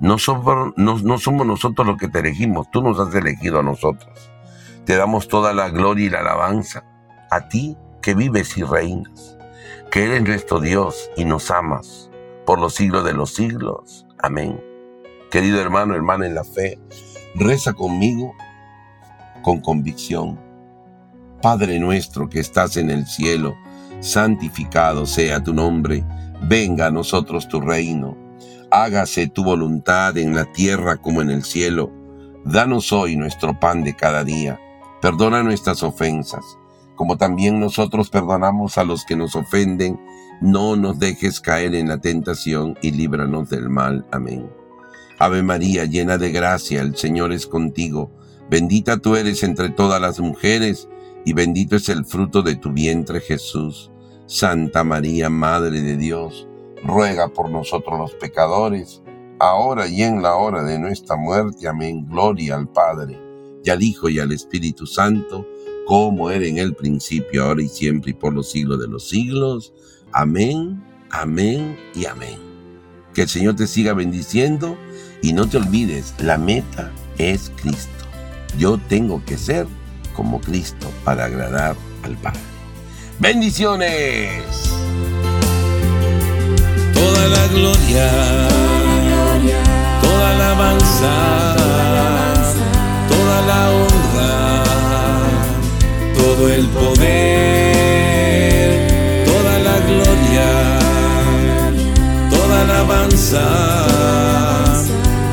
[0.00, 4.29] No somos, no, somos nosotros los que te elegimos, tú nos has elegido a nosotros.
[4.90, 6.82] Te damos toda la gloria y la alabanza
[7.30, 9.38] a ti que vives y reinas,
[9.88, 12.10] que eres nuestro Dios y nos amas
[12.44, 14.04] por los siglos de los siglos.
[14.18, 14.60] Amén.
[15.30, 16.80] Querido hermano, hermana en la fe,
[17.36, 18.34] Reza conmigo
[19.42, 20.40] con convicción.
[21.40, 23.56] Padre nuestro que estás en el cielo,
[24.00, 26.04] santificado sea tu nombre,
[26.42, 28.16] venga a nosotros tu reino,
[28.72, 31.92] hágase tu voluntad en la tierra como en el cielo.
[32.44, 34.58] Danos hoy nuestro pan de cada día,
[35.00, 36.58] perdona nuestras ofensas,
[36.94, 40.00] como también nosotros perdonamos a los que nos ofenden,
[40.40, 44.06] no nos dejes caer en la tentación y líbranos del mal.
[44.10, 44.50] Amén.
[45.18, 48.10] Ave María, llena de gracia, el Señor es contigo.
[48.48, 50.88] Bendita tú eres entre todas las mujeres,
[51.24, 53.90] y bendito es el fruto de tu vientre Jesús.
[54.26, 56.48] Santa María, Madre de Dios,
[56.82, 59.02] ruega por nosotros los pecadores,
[59.38, 61.68] ahora y en la hora de nuestra muerte.
[61.68, 62.06] Amén.
[62.08, 63.20] Gloria al Padre,
[63.64, 65.46] y al Hijo, y al Espíritu Santo,
[65.86, 69.72] como era en el principio, ahora y siempre, y por los siglos de los siglos.
[70.12, 72.38] Amén, amén y amén.
[73.14, 74.78] Que el Señor te siga bendiciendo
[75.22, 77.90] y no te olvides, la meta es Cristo.
[78.58, 79.66] Yo tengo que ser
[80.14, 82.40] como Cristo para agradar al Padre.
[83.18, 84.42] Bendiciones.
[86.94, 88.48] Toda la gloria,
[90.00, 91.54] toda la alabanza,
[93.30, 94.64] toda la honra,
[96.18, 98.08] todo el poder,
[99.24, 100.50] toda la gloria,
[102.28, 103.46] toda la alabanza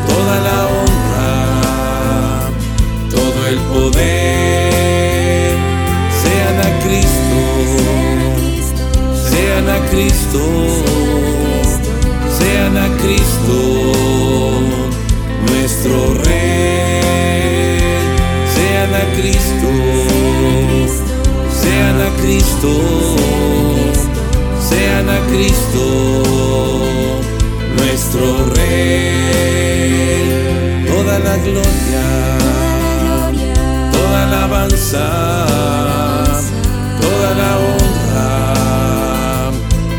[0.08, 1.34] toda la honra,
[3.10, 5.56] todo el poder,
[6.22, 7.40] sean a Cristo,
[9.30, 10.44] sean a Cristo,
[12.38, 13.58] sean a Cristo,
[15.50, 17.07] nuestro Rey,
[18.88, 19.70] sean a Cristo,
[21.52, 22.72] sean a Cristo,
[24.62, 25.84] sean a Cristo,
[27.78, 30.86] nuestro Rey.
[30.88, 32.06] Toda la gloria,
[33.92, 35.06] toda la alabanza,
[37.02, 38.32] toda la honra,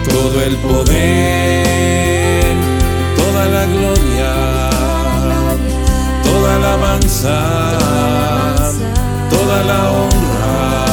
[0.09, 2.57] todo el poder,
[3.17, 4.33] toda la gloria,
[6.25, 8.38] toda la alabanza,
[9.63, 10.85] la honra,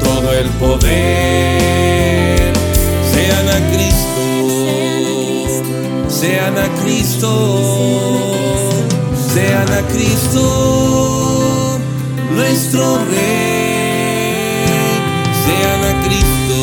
[0.00, 2.52] todo el poder,
[3.12, 4.24] sean a Cristo,
[6.08, 8.42] sean a Cristo
[9.34, 10.42] sean a Cristo,
[12.34, 14.66] nuestro Rey,
[15.44, 16.60] sean a Cristo,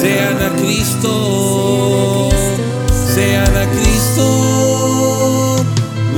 [0.00, 1.12] sean a Cristo,
[3.14, 4.26] sean a Cristo,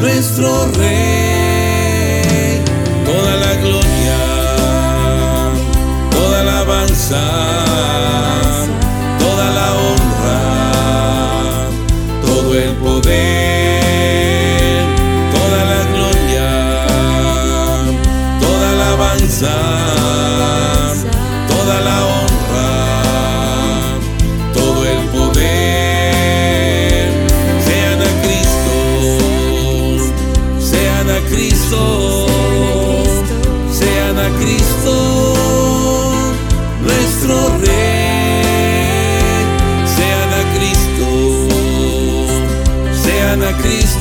[0.00, 0.48] nuestro
[0.78, 1.31] Rey,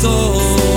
[0.02, 0.71] Cristo,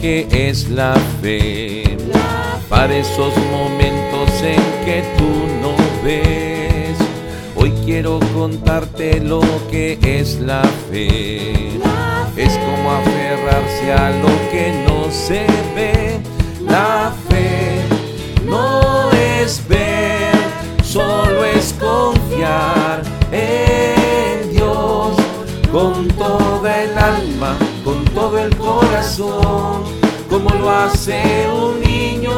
[0.00, 1.96] que es la fe,
[2.68, 5.30] para esos momentos en que tú
[5.62, 5.74] no
[6.04, 6.96] ves.
[7.54, 9.40] Hoy quiero contarte lo
[9.70, 11.52] que es la fe.
[12.36, 16.20] Es como aferrarse a lo que no se ve.
[16.68, 17.14] La
[30.84, 32.32] hace un niño.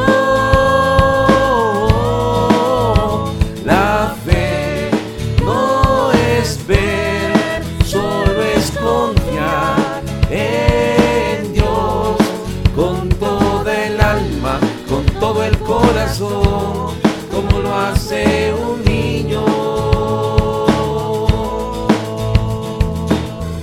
[3.64, 4.90] La fe
[5.44, 12.16] no es ver, solo es confiar en Dios
[12.74, 14.58] con toda el alma,
[14.88, 16.94] con todo el corazón,
[17.30, 19.44] como lo hace un niño.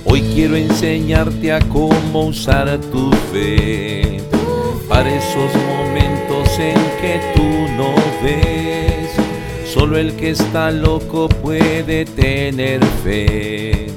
[0.04, 4.15] Hoy quiero enseñarte a cómo usar tu fe
[4.96, 7.44] para esos momentos en que tú
[7.76, 9.10] no ves.
[9.70, 13.88] Solo el que está loco puede tener fe,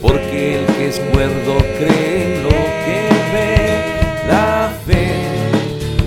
[0.00, 3.00] porque el que es cuerdo cree en lo que
[3.34, 4.26] ve.
[4.28, 5.12] La fe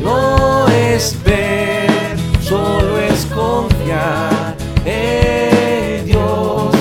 [0.01, 6.73] no es ver, solo es confiar en Dios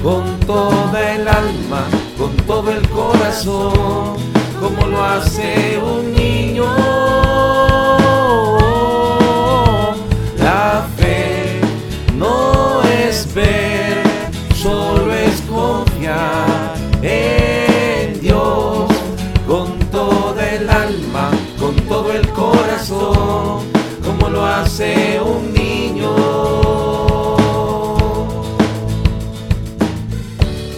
[0.00, 4.14] con toda el alma, con todo el corazón,
[4.60, 6.89] como lo hace un niño.
[24.80, 26.16] Un niño.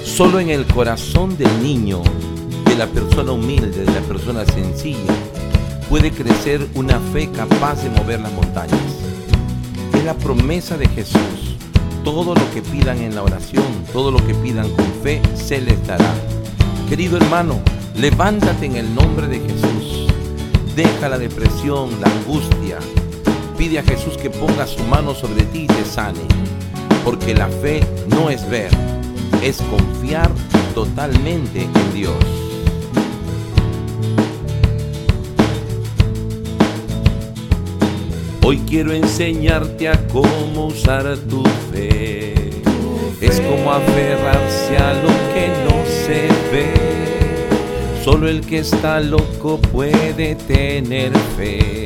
[0.05, 2.03] Solo en el corazón del niño,
[2.65, 5.15] de la persona humilde, de la persona sencilla,
[5.89, 8.81] puede crecer una fe capaz de mover las montañas.
[9.95, 11.57] Es la promesa de Jesús.
[12.03, 15.87] Todo lo que pidan en la oración, todo lo que pidan con fe, se les
[15.87, 16.13] dará.
[16.89, 17.61] Querido hermano,
[17.97, 20.09] levántate en el nombre de Jesús.
[20.75, 22.79] Deja la depresión, la angustia.
[23.63, 26.19] Pide a Jesús que ponga su mano sobre ti y te sane.
[27.05, 28.73] Porque la fe no es ver,
[29.41, 30.29] es confiar
[30.75, 32.17] totalmente en Dios.
[38.43, 42.35] Hoy quiero enseñarte a cómo usar tu fe.
[43.21, 46.75] Es como aferrarse a lo que no se ve.
[48.03, 51.82] Solo el que está loco puede tener fe.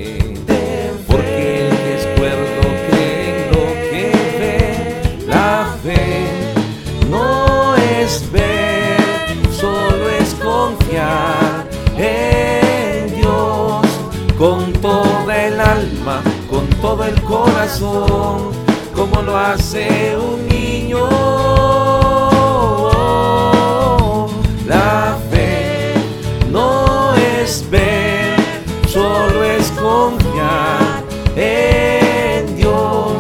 [17.07, 18.51] El corazón,
[18.95, 21.09] como lo hace un niño.
[24.67, 25.95] La fe
[26.51, 28.37] no es ver,
[28.89, 31.05] solo es confiar
[31.37, 33.13] en Dios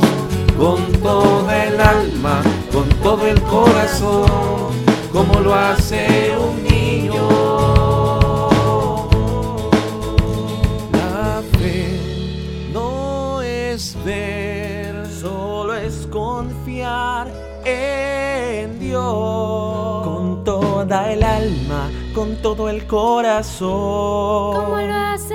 [0.58, 4.72] con toda el alma, con todo el corazón,
[5.12, 6.65] como lo hace un niño.
[22.16, 23.66] Con todo el corazón.
[24.90, 25.25] Hace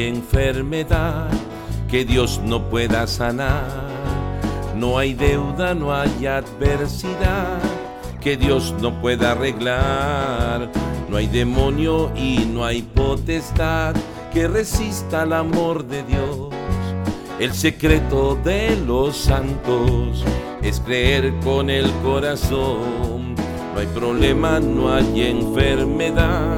[0.00, 1.28] enfermedad
[1.88, 3.64] que Dios no pueda sanar.
[4.76, 7.58] No hay deuda, no hay adversidad
[8.20, 10.70] que Dios no pueda arreglar.
[11.08, 13.94] No hay demonio y no hay potestad
[14.32, 16.50] que resista al amor de Dios.
[17.38, 20.24] El secreto de los santos
[20.62, 23.34] es creer con el corazón.
[23.74, 26.56] No hay problema, no hay enfermedad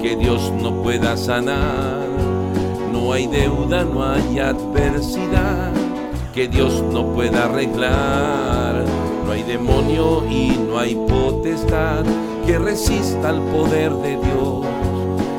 [0.00, 2.11] que Dios no pueda sanar.
[3.02, 5.72] No hay deuda, no hay adversidad
[6.32, 8.84] que Dios no pueda arreglar.
[9.26, 12.04] No hay demonio y no hay potestad
[12.46, 14.66] que resista al poder de Dios.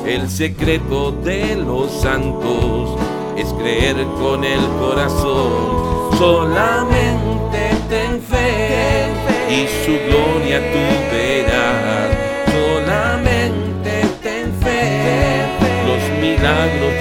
[0.06, 2.98] El secreto de los santos
[3.34, 6.18] es creer con el corazón.
[6.18, 9.08] Solamente ten fe
[9.48, 12.10] y su gloria tú verás.
[12.52, 15.46] Solamente ten fe,
[15.86, 16.93] los milagros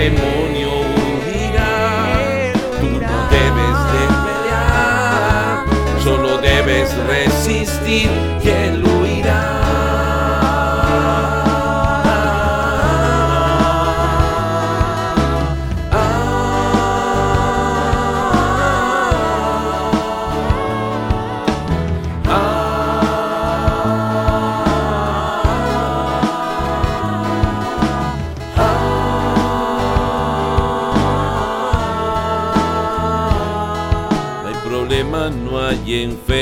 [0.00, 0.39] que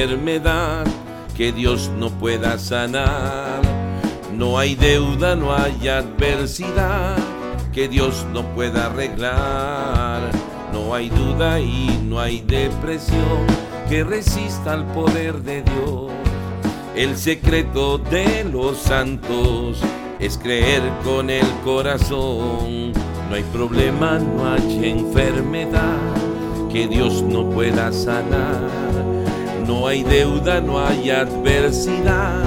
[0.03, 0.87] enfermedad
[1.37, 3.61] que Dios no pueda sanar.
[4.33, 7.17] No hay deuda, no hay adversidad
[7.73, 10.31] que Dios no pueda arreglar.
[10.73, 13.45] No hay duda y no hay depresión
[13.89, 16.13] que resista al poder de Dios.
[16.95, 19.81] El secreto de los santos
[20.21, 22.93] es creer con el corazón.
[23.29, 25.99] No hay problema, no hay enfermedad
[26.73, 28.68] que Dios no pueda sanar.
[29.69, 32.43] No hay deuda, no hay adversidad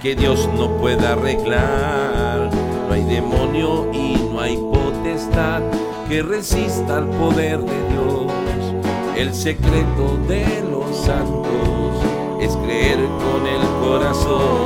[0.00, 2.50] que Dios no pueda arreglar.
[2.86, 5.60] No hay demonio y no hay potestad
[6.08, 8.32] que resista al poder de Dios.
[9.16, 11.96] El secreto de los santos
[12.40, 14.61] es creer con el corazón.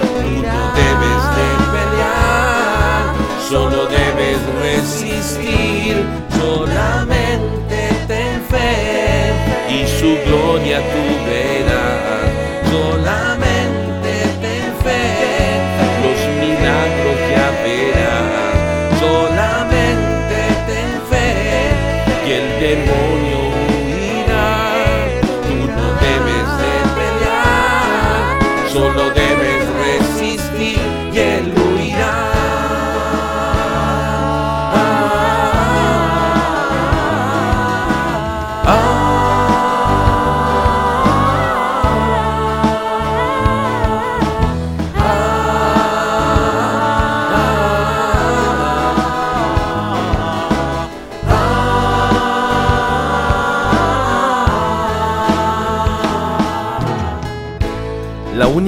[0.00, 3.02] Tú no debes de pelear,
[3.48, 5.94] solo debes resistir.
[6.38, 8.72] Solamente ten fe
[9.68, 11.59] y su gloria tú verás.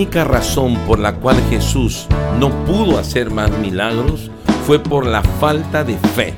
[0.03, 2.09] Única razón por la cual Jesús
[2.41, 4.33] no pudo hacer más milagros
[4.67, 6.35] fue por la falta de fe.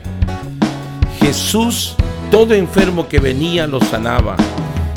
[1.19, 1.95] Jesús,
[2.31, 4.37] todo enfermo que venía, lo sanaba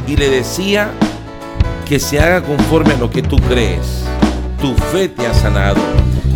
[0.06, 0.92] y le decía
[1.88, 4.04] que se haga conforme a lo que tú crees.
[4.60, 5.80] Tu fe te ha sanado.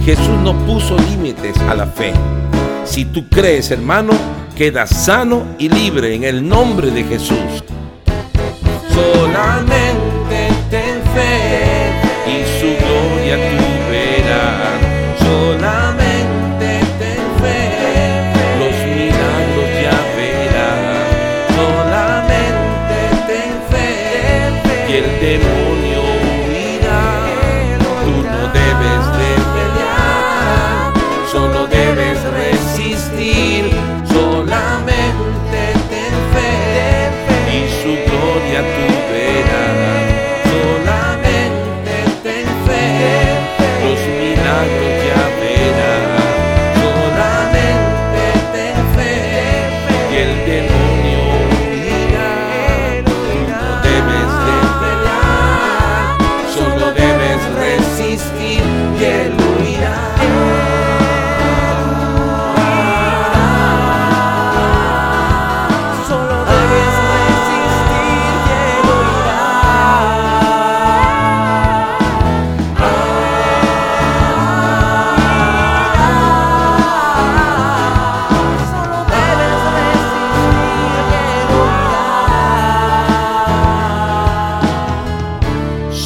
[0.06, 2.14] Jesús no puso límites a la fe.
[2.86, 4.14] Si tú crees, hermano,
[4.56, 7.62] quedas sano y libre en el nombre de Jesús.
[8.88, 11.71] Solamente ten fe
[13.02, 13.71] gloria tú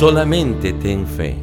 [0.06, 1.35] solamente ten fe.